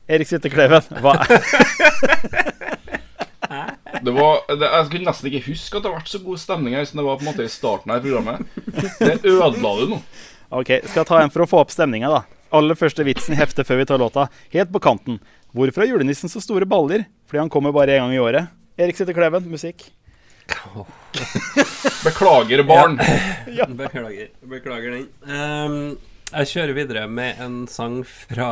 Erik 0.09 0.29
Sylte 0.29 0.51
Kleven, 0.53 0.85
hva 1.01 1.17
er 1.25 2.77
Det 4.05 4.13
var, 4.15 4.41
det, 4.49 4.65
jeg 4.65 4.87
skulle 4.87 5.07
nesten 5.07 5.29
ikke 5.29 5.45
huske 5.49 5.77
at 5.77 5.85
det 5.85 5.91
har 5.91 5.99
vært 5.99 6.11
så 6.11 6.21
god 6.23 6.41
stemning 6.41 6.75
her 6.77 6.87
som 6.89 7.01
det 7.01 7.05
var 7.07 7.19
på 7.19 7.25
en 7.25 7.31
måte 7.31 7.45
i 7.45 7.51
starten 7.51 7.93
av 7.93 8.03
programmet. 8.03 8.59
Det 8.99 9.15
ødela 9.23 9.73
du 9.79 9.95
nå. 9.95 10.01
Ok, 10.49 10.71
skal 10.87 11.01
jeg 11.03 11.09
ta 11.11 11.21
en 11.21 11.33
for 11.33 11.45
å 11.45 11.49
få 11.49 11.61
opp 11.61 11.73
stemninga, 11.73 12.09
da. 12.09 12.23
Aller 12.57 12.77
første 12.77 13.05
vitsen 13.05 13.35
i 13.35 13.39
heftet 13.39 13.67
før 13.67 13.81
vi 13.81 13.87
tar 13.91 14.01
låta. 14.01 14.25
Helt 14.55 14.71
på 14.73 14.81
kanten. 14.81 15.19
Hvorfor 15.53 15.83
har 15.83 15.91
julenissen 15.91 16.31
så 16.31 16.41
store 16.41 16.65
baller? 16.69 17.05
Fordi 17.29 17.43
han 17.43 17.51
kommer 17.53 17.73
bare 17.75 17.97
én 17.97 18.01
gang 18.01 18.15
i 18.15 18.21
året. 18.21 18.49
Erik 18.79 18.97
Sytte 18.97 19.13
Kleven, 19.13 19.45
musikk. 19.51 19.91
Beklager, 22.05 22.63
barn. 22.65 22.97
Beklager, 23.77 24.29
beklager 24.41 24.95
den. 24.95 25.05
Um, 25.29 25.97
jeg 26.29 26.49
kjører 26.53 26.77
videre 26.77 27.05
med 27.09 27.41
en 27.41 27.59
sang 27.69 28.01
fra 28.07 28.49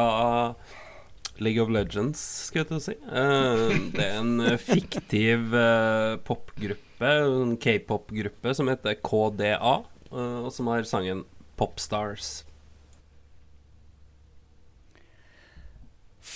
League 1.43 1.61
of 1.61 1.69
Legends, 1.73 2.21
skal 2.47 2.63
jeg 2.63 2.69
til 2.71 2.77
å 2.79 2.83
si. 2.83 2.95
Ehm, 3.11 3.87
det 3.93 4.03
er 4.03 4.19
en 4.21 4.35
eh, 4.45 4.57
fiktiv 4.61 5.53
eh, 5.57 6.17
popgruppe, 6.27 7.13
en 7.13 7.55
k-pop-gruppe, 7.61 8.53
som 8.57 8.69
heter 8.71 8.99
KDA, 9.03 9.77
eh, 10.11 10.37
og 10.43 10.51
som 10.55 10.69
har 10.71 10.87
sangen 10.89 11.25
Popstars. 11.57 12.43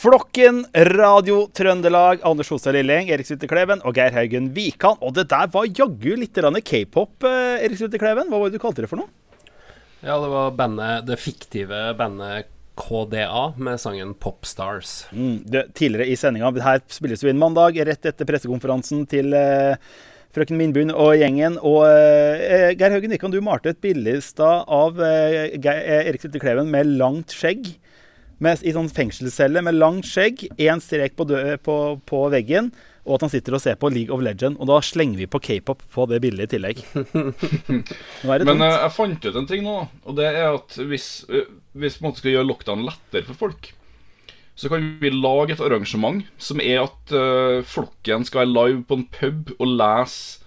Flokken, 0.01 0.63
Radio 0.87 1.43
Trøndelag, 1.53 2.23
Anders 2.25 2.49
Hostad 2.49 2.73
Lilleng, 2.73 3.11
Erik 3.11 3.27
Sylte 3.27 3.45
Kleven 3.49 3.83
og 3.85 3.97
Geir 3.99 4.15
Haugen 4.15 4.47
Wikan. 4.55 4.95
Og 5.03 5.13
det 5.13 5.27
der 5.29 5.51
var 5.53 5.67
jaggu 5.67 6.15
litt 6.17 6.39
k-pop, 6.65 7.23
eh, 7.27 7.65
Erik 7.65 7.77
Sylte 7.77 7.99
Kleven. 8.01 8.31
Hva 8.31 8.39
var 8.39 8.49
det 8.49 8.57
du 8.57 8.63
kalte 8.63 8.81
det 8.81 8.89
for 8.89 9.03
noe? 9.03 9.11
Ja, 10.01 10.15
det 10.17 10.31
var 10.31 10.55
bandet, 10.57 11.05
det 11.05 11.19
fiktive 11.21 11.93
bandet 11.93 12.49
KDA 12.79 13.53
med 13.57 13.81
sangen 13.81 14.13
Popstars. 14.13 15.05
Mm, 15.11 15.41
det, 15.45 15.65
tidligere 15.77 16.07
i 16.11 16.15
sendinga 16.19 16.51
Her 16.63 16.79
spilles 16.91 17.23
jo 17.23 17.29
inn 17.31 17.41
mandag, 17.41 17.77
rett 17.87 18.07
etter 18.07 18.27
pressekonferansen 18.27 19.03
til 19.11 19.35
eh, 19.37 19.75
frøken 20.35 20.59
Mindbund 20.59 20.93
og 20.95 21.15
gjengen. 21.19 21.57
Og 21.59 21.83
eh, 21.87 22.71
Geir 22.77 22.95
Haugen 22.95 23.13
Wikan, 23.13 23.33
du 23.33 23.41
malte 23.43 23.73
et 23.73 23.81
bilde 23.83 24.17
i 24.17 24.23
stad 24.23 24.69
av 24.71 25.01
eh, 25.03 25.57
eh, 25.57 25.97
Erik 26.07 26.23
Sitte 26.23 26.41
Kleven 26.41 26.71
med 26.71 26.95
langt 27.01 27.35
skjegg. 27.35 27.73
Med, 28.41 28.63
I 28.65 28.73
sånn 28.73 28.89
fengselscelle 28.89 29.61
med 29.61 29.77
langt 29.77 30.07
skjegg, 30.09 30.47
én 30.57 30.79
strek 30.81 31.13
på, 31.13 31.27
dø, 31.29 31.37
på, 31.61 31.75
på 32.09 32.21
veggen, 32.33 32.71
og 33.05 33.17
at 33.17 33.25
han 33.25 33.31
sitter 33.33 33.53
og 33.53 33.61
ser 33.61 33.77
på 33.81 33.89
League 33.93 34.13
of 34.13 34.23
Legend. 34.25 34.57
Og 34.57 34.69
da 34.69 34.79
slenger 34.85 35.21
vi 35.21 35.27
på 35.29 35.41
k-pop 35.45 35.83
på 35.93 36.07
det 36.09 36.21
bildet 36.23 36.49
i 36.49 36.55
tillegg. 36.55 36.81
Nå 38.23 38.33
er 38.33 38.41
det 38.41 38.47
Men 38.49 38.65
eh, 38.65 38.77
jeg 38.79 38.95
fant 38.95 39.27
ut 39.27 39.37
en 39.43 39.49
ting 39.49 39.65
nå, 39.65 39.77
og 40.05 40.17
det 40.17 40.31
er 40.31 40.55
at 40.55 40.79
hvis, 40.89 41.09
eh, 41.29 41.45
hvis 41.77 41.99
vi 42.01 42.11
skal 42.17 42.35
gjøre 42.35 42.49
lockdown 42.49 42.83
lettere 42.87 43.27
for 43.29 43.39
folk, 43.47 43.71
så 44.55 44.69
kan 44.69 44.83
vi 45.01 45.09
lage 45.13 45.55
et 45.55 45.63
arrangement 45.63 46.25
som 46.41 46.59
er 46.61 46.83
at 46.83 47.13
uh, 47.15 47.63
flokken 47.65 48.27
skal 48.27 48.43
være 48.43 48.53
live 48.53 48.83
på 48.87 48.99
en 48.99 49.07
pub 49.09 49.53
og 49.57 49.75
lese 49.79 50.41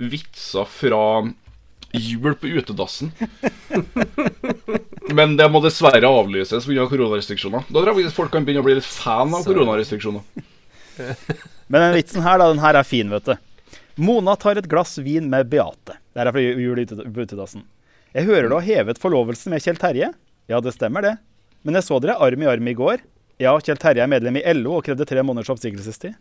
vitser 0.00 0.64
fra 0.70 1.02
jul 1.92 2.34
på 2.38 2.46
utedassen. 2.46 3.12
Men 5.18 5.36
det 5.36 5.48
må 5.50 5.60
dessverre 5.62 6.06
avlyses 6.06 6.66
pga. 6.66 6.86
koronarestriksjoner. 6.88 7.66
Da 7.68 7.82
tror 7.82 8.00
jeg 8.00 8.14
folk 8.14 8.32
kan 8.32 8.46
begynne 8.46 8.62
å 8.62 8.66
bli 8.66 8.78
litt 8.78 8.88
fan 8.88 9.34
av 9.36 9.44
koronarestriksjoner. 9.44 10.24
Men 11.70 11.84
den 11.86 11.96
vitsen 11.98 12.24
her, 12.24 12.40
da, 12.40 12.48
den 12.50 12.62
her 12.62 12.78
er 12.78 12.86
fin, 12.86 13.10
vet 13.12 13.28
du. 13.28 13.76
Mona 14.00 14.36
tar 14.40 14.56
et 14.56 14.70
glass 14.70 14.96
vin 15.02 15.28
med 15.30 15.50
Beate. 15.52 15.98
Det 16.14 16.22
her 16.22 16.30
er 16.30 16.36
fra 16.36 16.42
jul 16.42 16.80
på 16.86 17.26
utedassen. 17.26 17.66
Jeg 18.14 18.26
hører 18.26 18.48
du 18.50 18.56
har 18.56 18.66
hevet 18.66 18.98
forlovelsen 18.98 19.52
med 19.52 19.62
Kjell 19.62 19.78
Terje. 19.78 20.10
Ja, 20.50 20.58
det 20.60 20.72
stemmer 20.74 21.04
det. 21.06 21.14
Men 21.62 21.76
jeg 21.78 21.86
så 21.86 22.00
dere 22.02 22.18
arm 22.18 22.42
i 22.42 22.48
arm 22.50 22.68
i 22.68 22.74
går. 22.76 23.02
Ja, 23.40 23.54
Kjell 23.62 23.78
Terje 23.80 24.02
er 24.04 24.10
medlem 24.10 24.36
i 24.40 24.44
LO 24.58 24.78
og 24.80 24.84
krevde 24.84 25.06
tre 25.08 25.22
måneders 25.24 25.48
oppsigelsestid. 25.54 26.16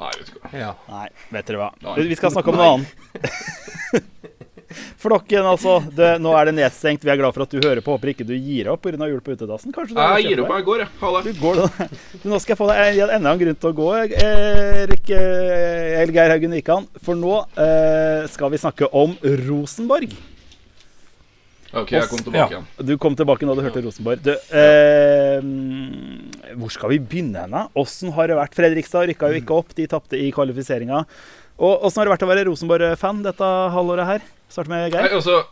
Nei, 0.00 0.10
vet 0.18 0.26
du 0.32 0.38
hva. 0.40 0.50
Ja. 0.58 0.72
Nei, 0.90 1.06
vet 1.36 1.46
dere 1.52 1.60
hva. 1.60 1.68
Nei. 1.84 1.94
Vi 2.10 2.16
skal 2.18 2.32
snakke 2.34 2.50
om 2.50 2.58
noe 2.58 2.70
annet. 2.72 2.88
Flokken, 4.98 5.44
altså. 5.46 5.76
Det, 5.94 6.08
nå 6.18 6.32
er 6.34 6.48
det 6.48 6.54
nedstengt. 6.56 7.04
Vi 7.06 7.12
er 7.12 7.18
glad 7.20 7.34
for 7.36 7.44
at 7.44 7.52
du 7.54 7.60
hører 7.62 7.78
på. 7.84 7.94
Håper 7.94 8.10
ikke 8.10 8.26
du 8.26 8.32
gir 8.34 8.66
opp 8.72 8.82
pga. 8.88 9.06
jul 9.06 9.20
på 9.22 9.36
utedassen. 9.36 9.70
Kanskje 9.76 9.94
du 9.94 10.00
Jeg 10.02 10.26
gir 10.32 10.42
opp, 10.42 10.50
jeg 10.56 10.66
går, 10.66 10.82
jeg. 10.82 10.90
Ha 11.04 11.12
det. 11.14 11.22
Du 11.36 11.40
går. 11.44 11.60
Du, 12.24 12.26
nå 12.32 12.40
skal 12.42 12.54
jeg 12.56 12.60
få 12.64 12.68
deg 12.72 12.98
en- 13.04 13.14
enda 13.20 13.34
en 13.36 13.42
grunn 13.44 13.60
til 13.62 13.70
å 13.70 13.76
gå, 13.78 13.88
Erik 14.02 15.10
Elgeir 15.14 16.14
Geir 16.16 16.34
Haugen 16.34 16.56
Wikan. 16.58 16.88
For 17.04 17.14
nå 17.18 17.36
eh, 17.54 18.26
skal 18.34 18.50
vi 18.50 18.62
snakke 18.64 18.90
om 18.90 19.14
Rosenborg. 19.46 20.10
OK, 21.82 21.90
jeg 21.96 22.08
kom 22.10 22.22
tilbake 22.22 22.38
Ja. 22.38 22.48
igjen. 22.60 22.66
Du 22.86 22.94
kom 22.98 23.16
tilbake 23.18 23.46
når 23.48 23.56
du 23.58 23.62
hørte 23.66 23.82
Rosenborg. 23.84 24.22
Du, 24.22 24.30
eh, 24.34 25.40
hvor 26.58 26.70
skal 26.72 26.90
vi 26.94 26.98
begynne 27.02 27.40
hen? 27.44 27.50
da? 27.56 27.66
Åssen 27.76 28.12
har 28.14 28.28
det 28.30 28.36
vært? 28.38 28.54
Fredrikstad 28.54 29.08
rykka 29.10 29.30
jo 29.32 29.40
ikke 29.40 29.56
opp. 29.58 29.74
De 29.74 29.86
tapte 29.90 30.18
i 30.18 30.30
kvalifiseringa. 30.34 31.04
Og 31.58 31.84
Åssen 31.86 32.00
har 32.02 32.08
det 32.08 32.14
vært 32.18 32.26
å 32.26 32.30
være 32.32 32.46
Rosenborg-fan 32.48 33.22
dette 33.22 33.48
halvåret 33.74 34.06
her? 34.06 34.22
Start 34.48 34.68
med 34.68 34.92
Nei, 34.92 35.02
Geir. 35.02 35.14
altså 35.18 35.44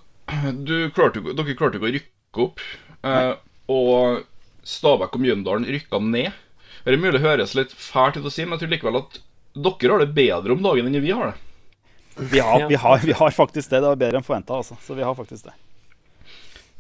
du 0.65 0.91
klarte, 0.95 1.23
Dere 1.23 1.57
klarte 1.59 1.79
ikke 1.79 1.91
å 1.91 1.95
rykke 1.97 2.47
opp. 2.47 2.61
Eh, 3.05 3.35
og 3.69 4.23
Stabæk 4.65 5.15
og 5.19 5.21
Mjøndalen 5.23 5.67
rykka 5.67 6.01
ned. 6.03 6.33
Det 6.85 6.95
er 6.95 6.99
mulig 6.99 7.19
det 7.19 7.23
høres 7.27 7.55
litt 7.55 7.71
fælt 7.75 8.17
ut 8.19 8.27
å 8.27 8.31
si, 8.33 8.45
men 8.45 8.59
jeg 8.59 8.65
tror 8.67 8.73
likevel 8.77 9.01
at 9.03 9.19
dere 9.55 9.91
har 9.93 9.99
det 10.03 10.15
bedre 10.17 10.55
om 10.55 10.63
dagen 10.65 10.87
enn 10.89 11.03
vi 11.03 11.11
har 11.15 11.33
det. 11.33 11.39
Vi 12.33 12.39
har, 12.45 12.67
vi 12.69 12.75
har, 12.77 12.99
vi 12.99 13.13
har 13.17 13.31
faktisk 13.31 13.71
det. 13.71 13.81
Det 13.81 13.89
var 13.89 13.97
bedre 14.01 14.19
enn 14.21 14.27
forventa, 14.27 14.59
altså. 14.59 14.77
Så 14.85 14.95
vi 14.97 15.03
har 15.07 15.15
faktisk 15.17 15.45
det. 15.49 15.55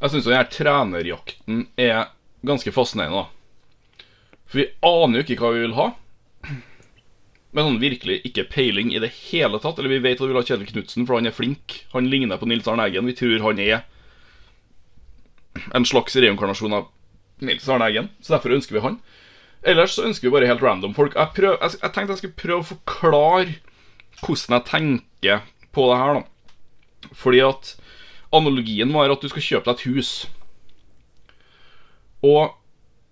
Jeg 0.02 0.10
syns 0.10 0.26
denne 0.26 0.50
trenerjakten 0.50 1.66
er 1.78 2.08
ganske 2.42 2.72
fascinerende. 2.74 3.22
da 3.22 4.06
For 4.50 4.58
vi 4.58 4.70
aner 4.82 5.20
jo 5.20 5.24
ikke 5.24 5.38
hva 5.44 5.52
vi 5.54 5.62
vil 5.62 5.76
ha. 5.76 5.92
Men 7.52 7.68
sånn 7.68 7.82
virkelig 7.82 8.16
ikke 8.26 8.48
peiling 8.50 8.90
i 8.90 9.00
det 9.02 9.12
hele 9.30 9.60
tatt. 9.62 9.78
Eller 9.78 9.92
vi 9.94 10.00
vet 10.02 10.18
at 10.18 10.24
vi 10.24 10.32
vil 10.32 10.40
ha 10.40 10.42
Kjetil 10.42 10.72
Knutsen, 10.72 11.06
for 11.06 11.20
han 11.20 11.28
er 11.30 11.36
flink. 11.36 11.84
Han 11.92 12.08
ligner 12.10 12.40
på 12.40 12.48
Nils 12.50 12.66
Arne 12.66 12.88
Eggen. 12.88 13.06
Vi 13.06 13.14
tror 13.14 13.44
han 13.46 13.60
er 13.62 13.84
en 15.76 15.86
slags 15.86 16.16
reinkarnasjon 16.16 16.74
av 16.80 16.88
Nils 17.44 17.68
Arne 17.70 17.86
Eggen. 17.92 18.10
Så 18.24 18.34
derfor 18.34 18.56
ønsker 18.56 18.78
vi 18.78 18.84
han. 18.88 18.98
Ellers 19.62 19.94
så 19.94 20.08
ønsker 20.08 20.26
vi 20.26 20.34
bare 20.34 20.48
helt 20.50 20.64
random 20.64 20.96
folk. 20.98 21.14
Jeg, 21.14 21.34
prøv, 21.36 21.54
jeg, 21.60 21.78
jeg 21.78 21.94
tenkte 21.94 22.16
jeg 22.16 22.22
skulle 22.24 22.40
prøve 22.42 22.64
å 22.64 22.70
forklare 22.72 23.54
hvordan 24.22 24.56
jeg 24.58 24.68
tenker 24.72 25.46
på 25.76 25.86
det 25.92 26.00
her, 26.02 26.18
da. 26.18 27.12
Fordi 27.18 27.44
at 27.46 27.76
analogien 28.32 28.92
var 28.94 29.12
at 29.12 29.22
du 29.22 29.30
skal 29.30 29.44
kjøpe 29.44 29.68
deg 29.68 29.78
et 29.78 29.86
hus. 29.92 30.12
Og 32.22 32.54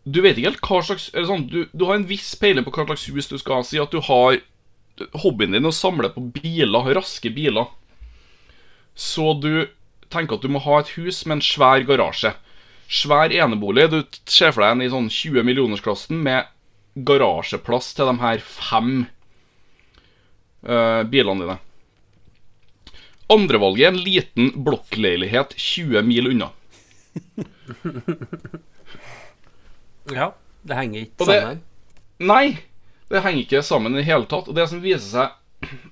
du 0.05 0.23
vet 0.25 0.39
ikke 0.39 0.53
helt 0.53 0.65
hva 0.65 0.81
slags 0.87 1.11
sånn, 1.13 1.49
du, 1.51 1.65
du 1.73 1.85
har 1.89 1.99
en 1.99 2.09
viss 2.09 2.33
peiling 2.41 2.65
på 2.65 2.73
hva 2.75 2.87
slags 2.89 3.09
hus 3.11 3.29
du 3.31 3.37
skal 3.39 3.61
ha. 3.61 3.67
Si 3.67 3.81
at 3.83 3.93
du 3.93 4.01
har 4.07 4.41
hobbyen 5.23 5.57
din 5.57 5.69
å 5.69 5.75
samle 5.75 6.11
på 6.15 6.23
biler, 6.35 6.95
raske 6.97 7.33
biler. 7.35 7.69
Så 8.95 9.35
du 9.41 9.69
tenker 10.11 10.37
at 10.37 10.45
du 10.45 10.53
må 10.53 10.63
ha 10.65 10.81
et 10.81 10.95
hus 10.97 11.23
med 11.27 11.39
en 11.39 11.45
svær 11.45 11.85
garasje. 11.89 12.35
Svær 12.91 13.33
enebolig. 13.33 13.89
Du 13.93 14.01
ser 14.27 14.55
for 14.55 14.65
deg 14.65 14.75
en 14.75 14.85
i 14.85 14.91
sånn 14.93 15.11
20 15.13 15.47
millionersklassen 15.47 16.21
med 16.25 16.51
garasjeplass 17.07 17.93
til 17.95 18.11
de 18.11 18.17
her 18.21 18.43
fem 18.43 18.95
uh, 20.67 21.03
bilene 21.09 21.45
dine. 21.45 21.59
Andrevalget 23.31 23.87
er 23.87 23.93
en 23.95 24.03
liten 24.05 24.51
blokkleilighet 24.67 25.55
20 25.57 26.03
mil 26.09 26.33
unna. 26.33 26.49
Ja, 30.11 30.33
det 30.67 30.75
henger 30.75 31.01
ikke 31.05 31.27
det- 31.27 31.41
sammen. 31.41 31.61
Nei, 32.21 32.59
det 33.11 33.21
henger 33.25 33.41
ikke 33.45 33.63
sammen 33.65 33.95
i 33.95 33.99
det 34.01 34.07
hele 34.09 34.27
tatt. 34.27 34.49
Og 34.51 34.55
det 34.57 34.67
som 34.71 34.81
viser 34.83 35.07
seg 35.07 35.29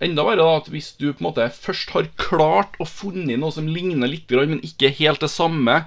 enda 0.02 0.24
verre, 0.24 0.42
da, 0.42 0.56
at 0.58 0.68
hvis 0.72 0.92
du 0.98 1.12
på 1.12 1.20
en 1.20 1.26
måte 1.28 1.46
først 1.54 1.90
har 1.94 2.08
klart 2.20 2.74
å 2.80 2.84
funnet 2.88 3.38
noe 3.38 3.52
som 3.54 3.68
ligner 3.68 4.08
litt, 4.10 4.30
men 4.30 4.60
ikke 4.64 4.90
helt 4.98 5.20
det 5.22 5.30
samme 5.30 5.84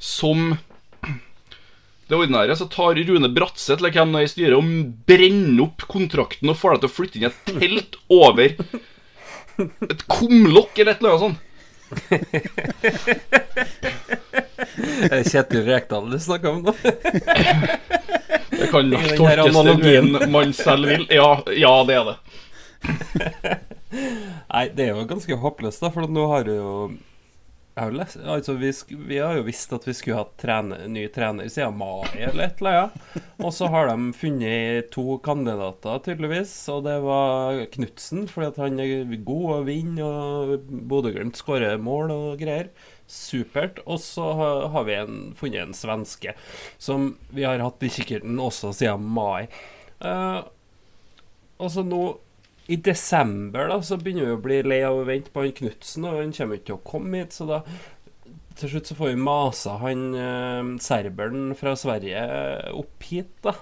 som 0.00 0.56
det 2.08 2.16
ordinære, 2.16 2.56
så 2.56 2.64
tar 2.72 2.94
Rune 2.96 3.28
Bratseth 3.36 3.78
eller 3.82 3.92
hvem 3.92 4.12
det 4.14 4.20
er 4.22 4.26
i 4.26 4.32
styret 4.32 4.56
og 4.56 4.64
brenner 5.06 5.62
opp 5.66 5.80
kontrakten 5.92 6.48
og 6.48 6.56
får 6.56 6.70
deg 6.74 6.80
til 6.80 6.88
å 6.88 6.96
flytte 6.96 7.16
inn 7.18 7.26
i 7.26 7.28
et 7.28 7.44
telt 7.52 7.92
over 8.08 8.48
et 9.58 10.02
kumlokk 10.10 10.78
eller 10.78 10.92
et 10.92 11.00
eller 11.02 11.10
annet 11.14 11.24
sånt. 11.26 11.38
Er 15.08 15.14
det 15.14 15.30
Kjetil 15.30 15.64
Rekdal 15.68 16.10
du 16.12 16.18
snakker 16.20 16.48
om 16.52 16.62
nå? 16.68 16.74
Det 18.58 18.66
kan 18.72 18.90
nok 18.90 19.08
tolkes 19.16 19.54
den 19.70 19.82
veien 19.82 20.10
man 20.32 20.52
selv 20.56 20.84
vil. 20.90 21.04
Ja, 21.14 21.30
ja, 21.56 21.74
det 21.88 21.94
er 21.98 22.04
det. 22.10 22.16
Nei, 24.48 24.64
det 24.74 24.82
er 24.84 24.90
jo 24.92 25.06
ganske 25.08 25.38
håpløst, 25.42 25.82
da, 25.84 25.88
for 25.94 26.00
nå 26.08 26.24
har 26.32 26.42
du 26.48 26.52
har, 26.52 26.60
jo 26.60 26.90
lest, 27.94 28.18
altså 28.26 28.54
vi, 28.58 28.72
vi 29.08 29.18
har 29.22 29.36
jo 29.38 29.44
visst 29.46 29.72
at 29.76 29.86
vi 29.86 29.94
skulle 29.96 30.18
hatt 30.18 30.44
ny 30.90 31.04
trener 31.14 31.48
siden 31.52 31.78
mai 31.78 32.08
eller 32.16 32.48
et 32.48 32.60
eller 32.60 32.78
annet. 32.82 33.24
Og 33.38 33.54
så 33.54 33.68
har 33.70 33.90
de 33.90 34.12
funnet 34.18 34.90
to 34.94 35.18
kandidater, 35.24 36.02
tydeligvis. 36.04 36.52
Og 36.74 36.84
det 36.88 36.98
var 37.04 37.62
Knutsen, 37.74 38.26
fordi 38.30 38.64
han 38.64 38.82
er 38.82 39.16
god 39.26 39.48
og 39.56 39.66
vinner, 39.68 40.04
og 40.04 40.68
Bodø-Glimt 40.90 41.38
skårer 41.38 41.78
mål 41.78 42.14
og 42.14 42.28
greier. 42.42 42.72
Supert. 43.08 43.80
Og 43.86 44.02
så 44.04 44.26
har 44.74 44.86
vi 44.88 44.98
en, 44.98 45.18
funnet 45.38 45.64
en 45.64 45.76
svenske 45.76 46.34
som 46.82 47.12
vi 47.30 47.46
har 47.46 47.62
hatt 47.62 47.84
i 47.86 47.92
kikkerten 47.94 48.40
også 48.42 48.74
siden 48.76 49.06
mai. 49.16 49.48
Uh, 50.02 50.42
og 51.58 51.70
så 51.74 51.82
nå 51.86 52.02
i 52.68 52.76
desember 52.84 53.70
da, 53.70 53.78
så 53.82 53.96
begynner 53.96 54.28
vi 54.28 54.36
å 54.36 54.42
bli 54.44 54.58
lei 54.66 54.82
av 54.84 54.98
å 54.98 55.06
vente 55.08 55.32
på 55.32 55.44
han 55.44 55.54
Knutsen, 55.56 56.04
og 56.04 56.18
han 56.20 56.34
kommer 56.36 56.58
ikke 56.58 56.70
til 56.70 56.76
å 56.76 56.84
komme 56.90 57.22
hit, 57.22 57.36
så 57.36 57.48
da 57.48 57.62
til 58.58 58.72
slutt 58.72 58.90
så 58.90 58.96
får 58.98 59.12
vi 59.12 59.20
masa 59.22 59.76
han 59.80 60.00
eh, 60.18 60.72
serberen 60.82 61.52
fra 61.56 61.76
Sverige 61.78 62.24
opp 62.74 63.06
hit, 63.06 63.30
da. 63.44 63.54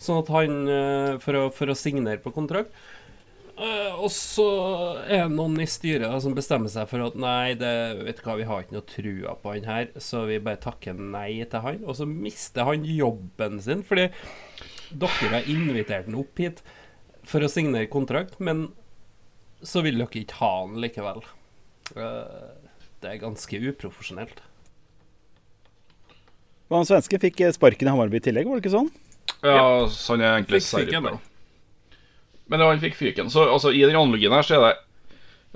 Sånn 0.00 0.20
at 0.20 0.30
han 0.34 0.58
eh, 0.68 1.14
for, 1.22 1.38
å, 1.38 1.48
for 1.54 1.72
å 1.72 1.78
signere 1.78 2.20
på 2.22 2.34
kontrakt. 2.34 2.74
Eh, 3.54 3.94
og 3.94 4.10
så 4.12 4.46
er 5.06 5.24
det 5.24 5.36
noen 5.36 5.56
i 5.62 5.68
styret 5.70 6.10
da, 6.10 6.18
som 6.20 6.34
bestemmer 6.36 6.70
seg 6.70 6.88
for 6.90 7.06
at 7.06 7.16
nei, 7.18 7.54
det, 7.58 7.72
vet 8.02 8.20
du 8.20 8.24
hva, 8.26 8.36
vi 8.40 8.46
har 8.48 8.64
ikke 8.64 8.76
noe 8.76 8.88
trua 8.90 9.34
på 9.40 9.54
han 9.54 9.68
her, 9.70 9.90
så 10.02 10.24
vi 10.28 10.40
bare 10.42 10.62
takker 10.62 10.98
nei 10.98 11.40
til 11.48 11.64
han. 11.64 11.82
Og 11.86 11.98
så 11.98 12.08
mister 12.10 12.68
han 12.68 12.86
jobben 12.86 13.58
sin, 13.64 13.84
fordi 13.86 14.10
dere 14.94 15.32
har 15.38 15.50
invitert 15.50 16.10
han 16.10 16.20
opp 16.20 16.42
hit 16.42 16.60
for 17.28 17.44
å 17.44 17.50
signere 17.50 17.88
kontrakt, 17.92 18.38
men 18.40 18.66
så 19.64 19.82
vil 19.84 19.96
dere 20.00 20.20
ikke 20.24 20.40
ha 20.42 20.50
han 20.62 20.76
likevel. 20.82 21.22
Eh, 21.96 22.50
Det 23.04 23.10
er 23.12 23.20
ganske 23.20 23.58
uprofesjonelt. 23.68 24.38
Og 26.70 26.78
han 26.78 26.86
svenske 26.88 27.18
fikk 27.20 27.42
eh, 27.44 27.52
sparken 27.54 27.88
i 27.88 27.92
Hammarby 27.92 28.20
i 28.20 28.24
tillegg, 28.24 28.48
var 28.48 28.58
det 28.58 28.64
ikke 28.64 28.76
sånn? 28.76 28.90
Ja, 29.44 29.84
så 29.92 30.14
han 30.14 30.24
er 30.24 30.38
egentlig 30.38 30.62
Fikk 30.64 30.86
fyken, 30.86 31.04
serber. 31.04 31.18
Men 32.48 32.60
ja, 32.64 32.70
han 32.72 32.80
fikk 32.82 32.96
fyken. 32.96 33.28
Så 33.32 33.44
altså, 33.48 33.72
i 33.72 33.82
den 33.84 33.96
analogien 33.96 34.32
her 34.32 34.44
så 34.46 34.56
er 34.56 34.64
det 34.64 34.72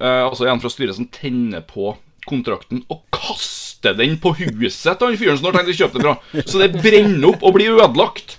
eh, 0.04 0.24
altså 0.26 0.48
en 0.48 0.60
fra 0.60 0.72
styret 0.72 0.96
som 0.98 1.08
tenner 1.12 1.64
på 1.68 1.94
kontrakten 2.28 2.82
og 2.92 3.00
kaster 3.14 3.96
den 3.96 4.18
på 4.20 4.34
huset 4.36 4.98
til 5.00 5.06
han 5.08 5.16
fyren 5.20 5.38
som 5.40 5.48
har 5.48 5.56
tenkt 5.56 5.72
å 5.72 5.78
kjøpe 5.78 5.96
den 5.96 6.04
fra. 6.04 6.42
Så 6.44 6.60
det 6.60 6.70
brenner 6.76 7.30
opp 7.30 7.44
og 7.46 7.54
blir 7.56 7.76
ødelagt. 7.78 8.36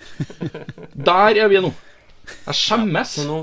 Der 0.93 1.39
er 1.41 1.49
vi 1.49 1.61
nå. 1.65 1.71
Jeg 2.49 2.57
skjemmes. 2.59 3.13
Så 3.19 3.25
nå, 3.27 3.37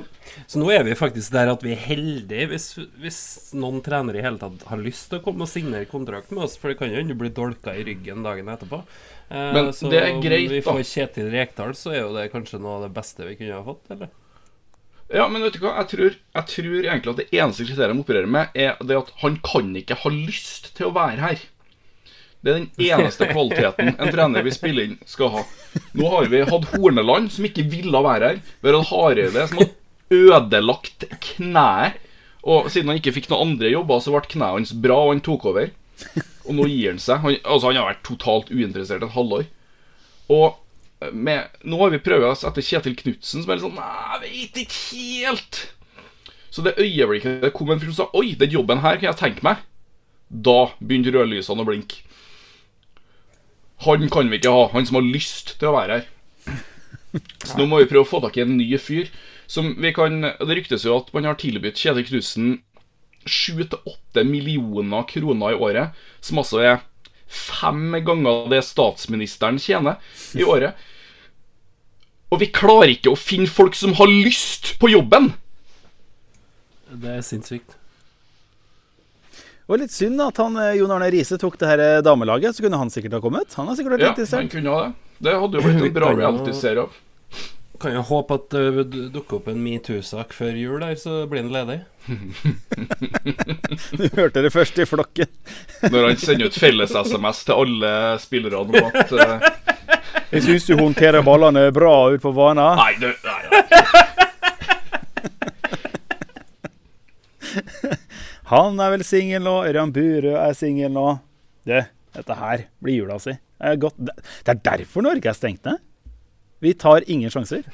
så 0.51 0.61
nå 0.61 0.71
er 0.75 0.85
vi 0.87 0.97
faktisk 0.99 1.33
der 1.35 1.51
at 1.53 1.63
vi 1.65 1.73
er 1.75 1.83
heldige 1.87 2.49
hvis, 2.51 2.67
hvis 3.03 3.21
noen 3.57 3.81
trenere 3.85 4.21
i 4.21 4.25
hele 4.25 4.41
tatt 4.41 4.67
har 4.71 4.83
lyst 4.83 5.09
til 5.11 5.21
å 5.21 5.25
komme 5.25 5.47
og 5.47 5.51
signere 5.53 5.89
kontrakt 5.91 6.33
med 6.35 6.45
oss, 6.47 6.59
for 6.61 6.73
det 6.73 6.79
kan 6.81 6.91
jo 6.93 6.99
hende 7.01 7.15
du 7.17 7.21
blir 7.21 7.33
dolka 7.35 7.75
i 7.77 7.85
ryggen 7.87 8.27
dagen 8.27 8.51
etterpå. 8.53 8.83
Eh, 9.31 9.51
Men 9.57 9.73
så 9.75 9.91
det 9.91 10.03
er 10.03 10.21
greit, 10.23 10.47
da. 10.47 10.53
om 10.53 10.59
vi 10.59 10.63
får 10.69 10.85
Kjetil 10.93 11.33
Rekdal, 11.33 11.75
så 11.79 11.95
er 11.95 12.03
jo 12.05 12.15
det 12.17 12.29
kanskje 12.35 12.61
noe 12.63 12.79
av 12.79 12.87
det 12.89 12.95
beste 12.99 13.27
vi 13.27 13.37
kunne 13.41 13.59
ha 13.59 13.65
fått, 13.67 13.85
eller? 13.97 14.13
Ja, 15.15 15.29
men 15.31 15.45
vet 15.47 15.55
du 15.55 15.61
hva? 15.63 15.77
Jeg 15.85 15.89
tror, 15.93 16.15
jeg 16.35 16.49
tror 16.51 16.73
egentlig 16.83 17.13
at 17.13 17.21
det 17.21 17.29
eneste 17.31 17.67
kriteriet 17.69 17.95
de 17.95 18.03
opererer 18.03 18.31
med, 18.37 18.57
er 18.59 18.75
det 18.83 18.97
at 18.99 19.13
han 19.23 19.37
kan 19.47 19.69
ikke 19.79 20.01
ha 20.03 20.11
lyst 20.11 20.73
til 20.75 20.89
å 20.89 20.95
være 20.97 21.23
her. 21.23 21.45
Det 22.45 22.53
er 22.53 22.59
den 22.61 22.89
eneste 22.91 23.29
kvaliteten 23.31 23.95
en 23.95 24.13
trener 24.13 24.45
vi 24.47 24.53
spiller 24.55 24.87
inn, 24.87 24.99
skal 25.09 25.33
ha. 25.35 25.45
Nå 25.97 26.11
har 26.13 26.29
vi 26.31 26.43
hatt 26.47 26.69
Horneland, 26.75 27.33
som 27.35 27.49
ikke 27.49 27.65
ville 27.73 28.03
være 28.07 28.33
her. 28.33 28.43
Vi 28.61 28.71
har 28.71 28.79
hatt 28.79 28.93
Hareide, 28.93 29.47
som 29.51 29.63
har 29.63 29.73
ødelagt 30.15 31.09
kneet. 31.33 32.03
Og 32.47 32.69
siden 32.71 32.93
han 32.93 33.01
ikke 33.01 33.17
fikk 33.17 33.27
noen 33.33 33.57
andre 33.57 33.73
jobber, 33.73 33.99
så 34.03 34.15
ble 34.15 34.23
kneet 34.31 34.61
hans 34.61 34.75
bra, 34.79 35.01
og 35.03 35.17
han 35.17 35.25
tok 35.27 35.49
over. 35.51 35.73
Og 36.47 36.55
nå 36.55 36.69
gir 36.71 36.93
han 36.93 37.03
seg. 37.03 37.25
Han, 37.25 37.41
altså, 37.43 37.73
han 37.73 37.81
har 37.81 37.91
vært 37.91 38.05
totalt 38.07 38.53
uinteressert 38.55 39.03
et 39.03 39.17
halvår. 39.17 39.49
Og 40.31 41.11
med, 41.13 41.51
nå 41.67 41.81
har 41.83 41.91
vi 41.93 42.01
prøvd 42.01 42.29
oss 42.31 42.45
etter 42.47 42.65
Kjetil 42.65 42.95
Knutsen, 42.99 43.43
som 43.43 43.51
er 43.51 43.59
litt 43.59 43.67
sånn 43.67 43.77
Nei, 43.77 44.05
jeg 44.07 44.23
vet 44.23 44.61
ikke 44.63 45.03
helt. 45.03 45.63
Så 46.55 46.65
det 46.65 46.79
øyeblikket 46.81 47.43
det 47.43 47.53
kom 47.57 47.73
en 47.73 47.83
fyr 47.83 47.91
som 47.91 47.99
sa 47.99 48.07
Oi, 48.17 48.31
den 48.39 48.55
jobben 48.55 48.81
her 48.81 48.97
kan 48.97 49.11
jeg 49.11 49.21
tenke 49.21 49.45
meg. 49.45 49.67
Da 50.31 50.71
begynte 50.79 51.13
rødlysene 51.15 51.67
å 51.67 51.69
blinke. 51.69 52.01
Han 53.85 54.09
kan 54.13 54.31
vi 54.33 54.39
ikke 54.41 54.53
ha, 54.53 54.69
han 54.73 54.87
som 54.89 55.01
har 55.01 55.05
lyst 55.05 55.59
til 55.61 55.69
å 55.69 55.77
være 55.77 55.99
her. 55.99 56.63
Så 57.45 57.57
nå 57.59 57.67
må 57.69 57.81
vi 57.83 57.89
prøve 57.91 58.07
å 58.07 58.09
få 58.09 58.21
tak 58.25 58.39
i 58.39 58.45
en 58.45 58.57
ny 58.57 58.69
fyr. 58.81 59.11
Som 59.47 59.77
vi 59.79 59.93
kan 59.95 60.25
Det 60.25 60.57
ryktes 60.59 60.85
jo 60.85 60.97
at 60.99 61.13
man 61.15 61.29
har 61.29 61.37
tilbudt 61.39 61.79
Kjetil 61.79 62.07
Knutsen 62.09 62.49
7-8 63.27 64.25
millioner 64.27 65.07
kroner 65.11 65.55
i 65.55 65.59
året, 65.59 65.95
som 66.23 66.39
altså 66.39 66.63
er 66.63 66.85
fem 67.27 67.95
ganger 68.07 68.47
det 68.53 68.63
statsministeren 68.63 69.59
tjener 69.59 69.99
i 70.39 70.47
året. 70.47 70.79
Og 72.31 72.41
vi 72.43 72.51
klarer 72.55 72.93
ikke 72.95 73.13
å 73.15 73.19
finne 73.19 73.51
folk 73.51 73.75
som 73.79 73.97
har 73.99 74.11
lyst 74.11 74.77
på 74.81 74.91
jobben! 74.93 75.33
Det 76.87 77.17
er 77.19 77.27
sinnssykt. 77.27 77.75
Det 79.67 79.73
var 79.75 79.81
litt 79.83 79.91
synd 79.91 80.21
at 80.23 80.37
han, 80.39 80.55
eh, 80.63 80.77
Jon 80.79 80.93
Arne 80.95 81.09
Riise 81.11 81.35
tok 81.43 81.57
det 81.59 81.67
her 81.67 81.81
eh, 81.83 82.03
damelaget, 82.07 82.55
så 82.55 82.63
kunne 82.63 82.79
han 82.79 82.91
sikkert 82.95 83.17
ha 83.19 83.21
kommet. 83.25 83.51
Han 83.59 83.67
har 83.67 83.75
sikkert 83.75 83.97
vært 83.97 84.05
Ja, 84.07 84.27
han 84.39 84.49
kunne 84.53 84.71
ha 84.71 84.85
det. 84.87 84.93
Det 85.27 85.33
hadde 85.41 85.59
jo 85.59 85.65
blitt 85.67 85.83
en 85.89 85.95
bra 85.97 86.13
reality-serie 86.15 86.85
av. 86.87 87.03
Kan 87.83 87.93
jo 87.93 88.03
håpe 88.09 88.37
at 88.39 88.47
det 88.55 88.85
d- 88.93 89.09
dukker 89.13 89.37
opp 89.41 89.49
en 89.53 89.59
metoo-sak 89.61 90.31
før 90.33 90.55
jul 90.57 90.81
der, 90.81 90.95
så 90.97 91.27
blir 91.29 91.43
han 91.43 91.51
ledig. 91.53 91.81
Du 93.99 94.07
hørte 94.17 94.43
det 94.47 94.53
først 94.55 94.79
i 94.81 94.87
flokken. 94.89 95.29
Når 95.91 96.07
han 96.13 96.17
sender 96.21 96.47
ut 96.49 96.57
felles-SMS 96.57 97.43
til 97.49 97.59
alle 97.67 97.93
spillerne 98.23 98.63
om 98.63 98.75
at 98.81 99.13
uh... 99.13 99.51
Jeg 100.33 100.43
syns 100.47 100.67
du 100.71 100.75
håndterer 100.79 101.23
ballene 101.27 101.67
bra 101.75 101.93
ut 102.15 102.23
på 102.23 102.33
banen. 102.37 102.79
Nei, 102.81 102.93
du 103.03 103.11
nei, 103.11 103.43
nei. 103.51 104.06
Han 108.53 108.79
er 108.79 108.93
vel 108.95 109.03
singel 109.07 109.43
nå. 109.43 109.57
Ørjan 109.67 109.93
Burøe 109.95 110.39
er 110.39 110.55
singel 110.55 110.93
nå. 110.95 111.09
Du, 111.67 111.75
dette 112.15 112.39
her 112.39 112.69
blir 112.85 113.01
jula 113.01 113.19
si. 113.23 113.35
Det 113.35 113.73
er, 113.73 113.81
godt. 113.83 113.99
det 113.99 114.53
er 114.53 114.63
derfor 114.69 115.03
Norge 115.07 115.33
er 115.33 115.37
stengt 115.37 115.67
ned. 115.67 115.83
Vi 116.63 116.73
tar 116.79 117.05
ingen 117.11 117.33
sjanser. 117.33 117.67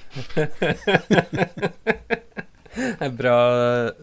Det 2.73 3.05
er 3.05 3.11
bra 3.13 3.37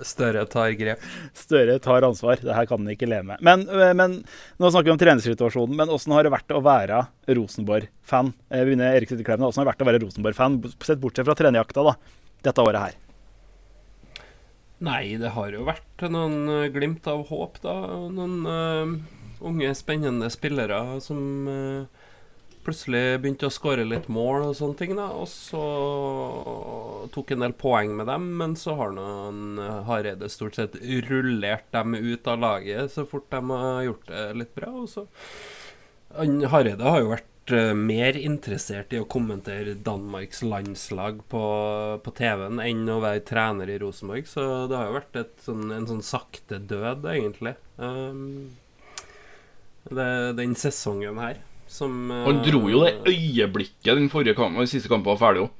Støre 0.06 0.44
tar 0.46 0.76
grep. 0.78 1.02
Støre 1.34 1.80
tar 1.82 2.06
ansvar. 2.06 2.38
Det 2.38 2.54
her 2.54 2.68
kan 2.70 2.84
han 2.84 2.94
ikke 2.94 3.10
leve 3.10 3.26
med. 3.32 3.42
Men, 3.42 3.66
men 3.98 4.20
nå 4.62 4.70
snakker 4.70 4.92
vi 4.92 4.94
om 4.94 5.02
trenersituasjonen. 5.02 5.74
Men 5.80 5.90
åssen 5.94 6.14
har 6.14 6.28
det 6.28 6.34
vært 6.36 6.54
å 6.54 6.62
være 6.62 7.02
Rosenborg-fan? 7.34 8.30
Eh, 8.54 8.70
Sittekleiven. 9.10 9.48
Åssen 9.50 9.64
har 9.64 9.66
det 9.66 9.74
vært 9.74 9.82
å 9.82 9.90
være 9.90 10.04
Rosenborg-fan, 10.06 10.62
sett 10.86 11.02
bortsett 11.02 11.26
fra 11.26 11.38
trenerjakta, 11.40 11.88
da, 11.90 11.96
dette 12.46 12.70
året 12.70 12.86
her? 12.86 13.00
Nei, 14.80 15.18
det 15.20 15.34
har 15.36 15.52
jo 15.52 15.66
vært 15.68 16.06
noen 16.08 16.48
eh, 16.48 16.70
glimt 16.72 17.08
av 17.12 17.26
håp, 17.28 17.60
da. 17.66 17.74
Noen 18.16 18.36
uh, 18.48 18.94
unge, 19.44 19.74
spennende 19.76 20.30
spillere 20.32 20.80
som 21.04 21.50
uh, 21.52 22.06
plutselig 22.64 23.20
begynte 23.20 23.50
å 23.50 23.52
skåre 23.52 23.84
litt 23.84 24.08
mål 24.08 24.48
og 24.48 24.56
sånne 24.56 24.80
ting. 24.80 24.94
da 24.96 25.10
Og 25.20 25.28
så 25.32 25.64
tok 27.12 27.36
en 27.36 27.44
del 27.44 27.56
poeng 27.60 27.92
med 28.00 28.08
dem, 28.08 28.30
men 28.40 28.56
så 28.60 28.78
har 28.80 28.96
noen 28.96 29.60
Hareide 29.90 30.32
stort 30.32 30.56
sett 30.60 30.80
rullert 31.10 31.68
dem 31.76 31.98
ut 32.00 32.32
av 32.32 32.40
laget 32.40 32.96
så 32.96 33.04
fort 33.10 33.28
de 33.34 33.44
har 33.52 33.84
gjort 33.84 34.08
det 34.14 34.26
litt 34.44 34.56
bra. 34.56 34.72
Og 34.86 34.88
så 34.92 35.10
Hareide 36.54 36.88
har 36.88 37.04
jo 37.04 37.12
vært 37.18 37.28
mer 37.78 38.18
interessert 38.18 38.94
i 38.94 39.00
å 39.02 39.08
kommentere 39.10 39.76
Danmarks 39.86 40.42
landslag 40.46 41.22
på, 41.32 41.44
på 42.04 42.14
TV-en 42.18 42.62
enn 42.64 42.90
å 42.92 43.00
være 43.04 43.26
trener 43.28 43.72
i 43.72 43.78
Rosenborg, 43.82 44.28
så 44.30 44.46
det 44.70 44.78
har 44.78 44.90
jo 44.90 44.98
vært 44.98 45.22
et 45.22 45.46
sånn, 45.46 45.70
en 45.76 45.88
sånn 45.90 46.04
sakte 46.06 46.62
død, 46.70 47.08
egentlig. 47.14 47.56
Um, 47.78 48.52
det, 49.90 50.10
den 50.38 50.58
sesongen 50.60 51.18
her 51.22 51.40
som 51.70 52.10
uh, 52.12 52.26
Han 52.26 52.42
dro 52.44 52.66
jo 52.70 52.84
det 52.84 52.98
øyeblikket 53.08 53.96
den 53.98 54.10
forrige 54.12 54.38
kampen, 54.38 54.62
den 54.64 54.70
siste 54.72 54.92
kampen 54.92 55.14
var 55.14 55.22
ferdig 55.22 55.46
òg. 55.46 55.56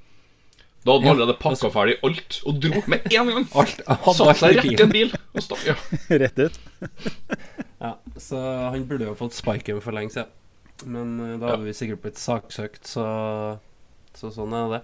Da 0.86 0.96
hadde 0.96 1.10
han 1.10 1.18
allerede 1.18 1.36
pakka 1.36 1.56
altså- 1.56 1.72
ferdig 1.74 1.96
alt 2.08 2.40
og 2.48 2.60
dro 2.64 2.82
med 2.88 3.08
en 3.12 3.32
gang. 3.34 3.48
Alt, 3.60 3.82
Satte 4.16 4.36
seg 4.40 4.60
rett 4.60 4.72
i 4.72 4.78
en 4.80 4.94
bil 4.94 5.12
og 5.12 5.44
stakk. 5.44 5.66
Ja. 5.68 5.76
Rett 6.24 6.40
ut. 6.40 6.60
Ja, 7.80 7.94
så 8.20 8.40
han 8.72 8.86
burde 8.88 9.10
jo 9.10 9.16
fått 9.20 9.36
sparken 9.36 9.82
for 9.84 9.96
lenge 9.96 10.16
siden. 10.16 10.32
Men 10.86 11.18
eh, 11.20 11.40
da 11.40 11.54
hadde 11.54 11.68
vi 11.68 11.76
sikkert 11.76 12.04
blitt 12.06 12.22
saksøkt, 12.22 12.88
så, 12.88 13.06
så 14.16 14.32
sånn 14.34 14.56
er 14.56 14.72
det. 14.78 14.82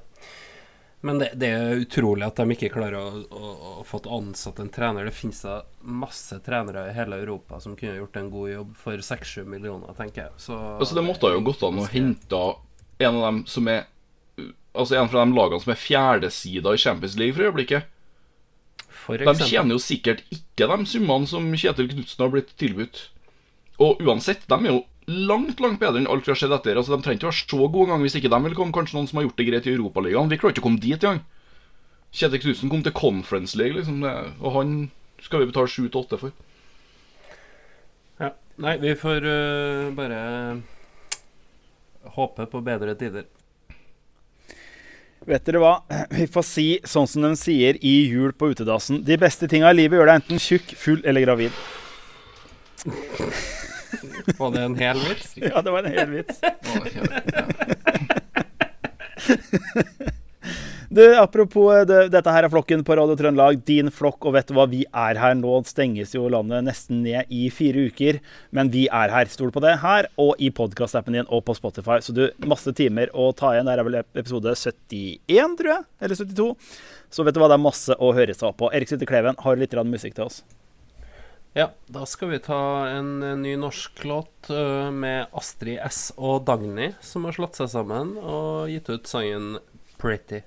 Men 1.06 1.20
det, 1.22 1.28
det 1.38 1.50
er 1.54 1.82
utrolig 1.84 2.26
at 2.26 2.40
de 2.40 2.56
ikke 2.56 2.72
klarer 2.74 2.98
å, 2.98 3.24
å, 3.30 3.50
å 3.80 3.84
få 3.86 4.00
ansatt 4.10 4.58
en 4.64 4.72
trener. 4.74 5.06
Det 5.06 5.14
finnes 5.14 5.44
da 5.46 5.60
masse 5.86 6.40
trenere 6.46 6.88
i 6.90 6.96
hele 6.96 7.20
Europa 7.22 7.60
som 7.62 7.76
kunne 7.78 8.00
gjort 8.00 8.18
en 8.18 8.32
god 8.34 8.50
jobb 8.50 8.72
for 8.80 9.04
6-7 9.06 9.44
millioner, 9.46 9.94
tenker 9.98 10.24
jeg. 10.24 10.40
Så 10.48 10.58
Altså, 10.58 10.98
det 10.98 11.06
måtte 11.06 11.30
jo 11.30 11.44
gått 11.46 11.62
an 11.68 11.84
å 11.84 11.90
hente 11.92 12.40
en 12.98 13.20
av 13.20 13.28
dem 13.28 13.44
som 13.50 13.70
er 13.72 13.86
Altså 14.76 14.98
en 15.00 15.08
fra 15.08 15.22
de 15.24 15.32
lagene 15.32 15.64
som 15.64 15.72
er 15.72 15.78
fjerdesida 15.80 16.74
i 16.76 16.80
Champions 16.82 17.14
League 17.16 17.38
for 17.38 17.48
øyeblikket. 17.48 17.86
For 19.06 19.22
De 19.22 19.34
tjener 19.48 19.72
jo 19.72 19.80
sikkert 19.80 20.26
ikke 20.34 20.68
de 20.68 20.90
summene 20.90 21.30
som 21.32 21.46
Kjetil 21.56 21.88
Knutsen 21.94 22.24
har 22.26 22.34
blitt 22.34 22.52
tilbudt. 22.60 23.06
Og 23.80 24.02
uansett, 24.04 24.44
de 24.50 24.58
er 24.58 24.74
jo 24.74 24.82
langt 25.06 25.60
langt 25.62 25.80
bedre 25.82 26.02
enn 26.02 26.10
alt 26.10 26.26
vi 26.26 26.34
har 26.34 26.40
sett 26.40 26.54
etter. 26.54 26.78
Altså, 26.80 26.96
De 26.96 27.06
trenger 27.06 27.20
ikke 27.22 27.30
være 27.30 27.44
så 27.44 27.68
gode 27.68 27.88
engang 27.88 28.06
hvis 28.06 28.18
ikke 28.18 28.32
de 28.34 28.42
vil 28.48 28.58
komme. 28.58 28.76
Kanskje 28.76 28.98
noen 28.98 29.10
som 29.10 29.20
har 29.20 29.28
gjort 29.28 29.40
det 29.42 29.48
greit 29.50 29.70
i 29.70 29.76
Europaligaen. 29.76 30.32
Vi 30.32 30.40
klarer 30.42 30.56
ikke 30.56 30.66
å 30.66 30.68
komme 30.70 30.84
dit 30.84 30.98
engang. 30.98 31.24
Kjetil 32.16 32.42
Knutsen 32.46 32.72
kom 32.72 32.84
til 32.84 32.96
Conference 32.96 33.58
League, 33.60 33.76
liksom, 33.76 34.00
og 34.06 34.54
han 34.56 34.76
skal 35.20 35.42
vi 35.42 35.50
betale 35.50 35.68
7-8 35.68 36.20
for. 36.22 36.32
Ja. 38.22 38.30
Nei, 38.64 38.78
vi 38.80 38.94
får 38.96 39.26
uh, 39.28 39.90
bare 39.98 40.20
håpe 42.16 42.46
på 42.48 42.62
bedre 42.64 42.96
tider. 42.96 43.28
Vet 45.26 45.44
dere 45.48 45.60
hva? 45.60 45.74
Vi 46.20 46.28
får 46.30 46.46
si 46.46 46.66
sånn 46.86 47.08
som 47.10 47.26
de 47.26 47.34
sier 47.40 47.80
i 47.82 47.96
Jul 48.06 48.30
på 48.38 48.52
utedassen. 48.54 49.02
De 49.04 49.18
beste 49.18 49.50
tinga 49.50 49.74
i 49.74 49.80
livet 49.80 49.98
gjør 49.98 50.12
deg 50.12 50.22
enten 50.22 50.42
tjukk, 50.42 50.76
full 50.78 51.02
eller 51.02 51.26
gravid. 51.26 51.64
Var 54.40 54.52
det 54.56 54.62
en 54.66 54.76
hel 54.80 55.00
vits? 55.06 55.34
Ja, 55.42 55.62
det 55.62 55.72
var 55.72 55.84
en 55.84 55.92
hel 55.96 56.10
vits. 56.12 56.40
Du, 60.96 61.16
Apropos 61.18 61.74
eh, 61.76 61.86
det, 61.86 61.98
dette 62.14 62.32
her 62.32 62.46
er 62.46 62.52
flokken 62.54 62.84
på 62.86 62.96
Radio 62.96 63.18
Trøndelag, 63.20 63.58
din 63.68 63.90
flokk. 63.92 64.28
Og 64.30 64.36
vet 64.38 64.48
du 64.48 64.54
hva, 64.56 64.68
vi 64.70 64.84
er 64.86 65.20
her 65.20 65.34
nå. 65.36 65.58
Stenges 65.68 66.14
jo 66.16 66.30
landet 66.32 66.64
nesten 66.68 67.02
ned 67.04 67.32
i 67.34 67.50
fire 67.54 67.88
uker. 67.90 68.22
Men 68.56 68.72
vi 68.72 68.86
er 68.88 69.12
her. 69.12 69.28
Stol 69.32 69.52
på 69.52 69.64
det 69.66 69.74
her 69.82 70.08
og 70.22 70.40
i 70.40 70.52
podkastappen 70.56 71.18
din 71.18 71.28
og 71.28 71.44
på 71.48 71.58
Spotify. 71.58 72.00
Så 72.06 72.16
du, 72.16 72.28
masse 72.48 72.72
timer 72.78 73.12
å 73.12 73.32
ta 73.36 73.56
igjen. 73.56 73.68
Der 73.68 73.82
er 73.82 73.88
vel 73.88 74.00
episode 74.04 74.56
71, 74.56 75.58
tror 75.60 75.74
jeg. 75.74 75.88
Eller 76.00 76.22
72. 76.22 76.52
Så 77.12 77.26
vet 77.26 77.36
du 77.36 77.42
hva, 77.42 77.50
det 77.52 77.60
er 77.60 77.66
masse 77.66 77.98
å 78.00 78.14
høre 78.16 78.38
seg 78.38 78.52
opp 78.52 78.62
på. 78.62 78.72
Erik 78.76 78.92
Sutte 78.92 79.10
Kleven 79.10 79.42
har 79.42 79.60
litt 79.60 79.76
musikk 79.90 80.16
til 80.16 80.30
oss. 80.30 80.44
Ja, 81.58 81.70
da 81.88 82.06
skal 82.06 82.34
vi 82.34 82.40
ta 82.44 82.88
en 82.88 83.20
ny 83.20 83.54
norsk 83.56 84.02
låt 84.04 84.50
eh, 84.50 84.90
med 84.92 85.30
Astrid 85.32 85.80
S 85.88 86.10
og 86.18 86.42
Dagny, 86.50 86.90
som 87.00 87.24
har 87.24 87.38
slått 87.38 87.56
seg 87.56 87.70
sammen 87.72 88.10
og 88.20 88.68
gitt 88.68 88.92
ut 88.92 89.08
sangen 89.08 89.62
'Pretty'. 89.96 90.42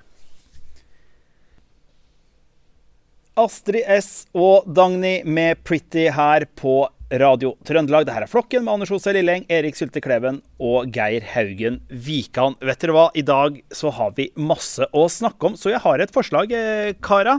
Astrid 3.40 3.88
S 3.88 4.26
og 4.36 4.68
Dagny 4.68 5.22
med 5.24 5.64
'Pretty' 5.64 6.10
her 6.12 6.44
på 6.60 6.76
Radio 7.08 7.54
Trøndelag. 7.64 8.04
Det 8.04 8.12
her 8.12 8.24
er 8.26 8.30
Flokken 8.30 8.64
med 8.66 8.74
Anders 8.74 8.90
Hose 8.92 9.12
Lilleng, 9.16 9.46
Erik 9.48 9.78
Sylte 9.78 10.00
Kleven 10.04 10.42
og 10.60 10.90
Geir 10.92 11.24
Haugen 11.32 11.78
Vikan. 11.88 12.56
Vet 12.60 12.82
dere 12.82 12.96
hva, 12.96 13.06
i 13.16 13.24
dag 13.24 13.56
så 13.72 13.92
har 13.96 14.12
vi 14.18 14.28
masse 14.36 14.84
å 14.92 15.06
snakke 15.08 15.48
om, 15.48 15.56
så 15.56 15.72
jeg 15.72 15.80
har 15.86 16.04
et 16.04 16.12
forslag, 16.12 16.52
eh, 16.52 16.92
kara. 17.00 17.38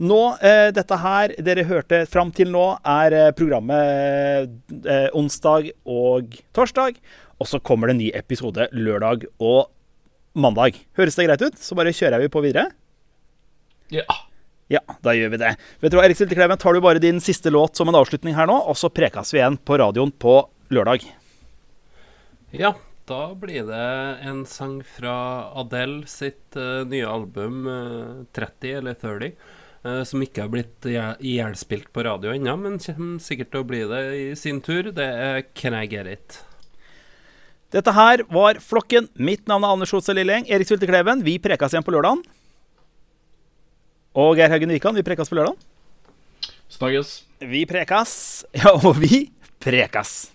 Nå, 0.00 0.20
eh, 0.40 0.70
dette 0.72 0.96
her 1.02 1.34
dere 1.36 1.66
hørte 1.68 2.06
fram 2.08 2.32
til 2.32 2.48
nå, 2.48 2.64
er 2.80 3.12
eh, 3.12 3.32
programmet 3.36 4.48
eh, 4.86 5.10
onsdag 5.12 5.68
og 5.84 6.40
torsdag. 6.56 6.96
Og 7.40 7.48
så 7.48 7.60
kommer 7.60 7.88
det 7.88 7.96
en 7.96 8.02
ny 8.06 8.10
episode 8.16 8.70
lørdag 8.72 9.28
og 9.36 9.68
mandag. 10.32 10.80
Høres 10.96 11.20
det 11.20 11.28
greit 11.28 11.44
ut? 11.44 11.60
Så 11.60 11.76
bare 11.76 11.92
kjører 11.92 12.24
vi 12.24 12.32
på 12.32 12.40
videre. 12.44 12.70
Ja. 13.92 14.06
Ja, 14.70 14.80
da 15.02 15.14
gjør 15.16 15.32
vi 15.32 15.40
det. 15.42 15.54
Vet 15.82 15.90
du 15.90 15.96
hva, 15.98 16.04
Erik 16.06 16.18
Syltekleiven, 16.20 16.58
tar 16.62 16.76
du 16.76 16.80
bare 16.84 17.02
din 17.02 17.18
siste 17.22 17.50
låt 17.50 17.74
som 17.78 17.90
en 17.90 17.96
avslutning 17.98 18.36
her 18.36 18.46
nå, 18.46 18.54
og 18.70 18.76
så 18.78 18.90
prekes 18.92 19.32
vi 19.34 19.40
igjen 19.40 19.58
på 19.66 19.80
radioen 19.82 20.12
på 20.14 20.36
lørdag. 20.70 21.08
Ja, 22.54 22.76
da 23.10 23.22
blir 23.34 23.66
det 23.66 23.86
en 24.30 24.44
sang 24.46 24.76
fra 24.86 25.14
Adele 25.58 26.04
sitt 26.10 26.54
uh, 26.58 26.84
nye 26.86 27.06
album 27.10 27.64
uh, 27.66 28.22
30 28.36 28.76
eller 28.78 28.94
30. 28.94 29.34
uh, 29.82 30.02
som 30.06 30.22
ikke 30.22 30.44
har 30.44 30.52
blitt 30.54 30.86
ihjel- 30.86 31.18
ihjelspilt 31.32 31.90
på 31.90 32.06
radio 32.06 32.30
ennå, 32.36 32.54
men 32.62 32.78
kommer 32.78 33.18
sikkert 33.26 33.50
til 33.50 33.64
å 33.64 33.68
bli 33.72 33.82
det 33.90 34.02
i 34.20 34.26
sin 34.38 34.62
tur. 34.62 34.92
Det 34.94 35.10
er 35.10 35.42
Can 35.50 35.74
I 35.74 35.86
Get 35.90 36.06
It. 36.06 36.40
Dette 37.74 37.90
her 37.94 38.22
var 38.30 38.58
Flokken. 38.62 39.10
Mitt 39.18 39.46
navn 39.50 39.66
er 39.66 39.74
Anders 39.74 39.90
Hotse 39.94 40.14
Lilleng. 40.14 40.46
Erik 40.50 40.70
Syltekleiven, 40.70 41.22
vi 41.26 41.38
prekes 41.42 41.74
igjen 41.74 41.86
på 41.86 41.94
lørdag. 41.94 42.22
Og 44.16 44.34
Geir 44.38 44.50
Haugen 44.50 44.72
Wikan, 44.74 44.96
vi 44.98 45.04
prekas 45.06 45.30
på 45.30 45.38
lørdag. 45.38 45.54
Snakkes. 46.70 47.12
Vi 47.38 47.62
prekas. 47.70 48.12
Ja, 48.54 48.72
og 48.74 48.98
vi 48.98 49.28
prekes. 49.62 50.30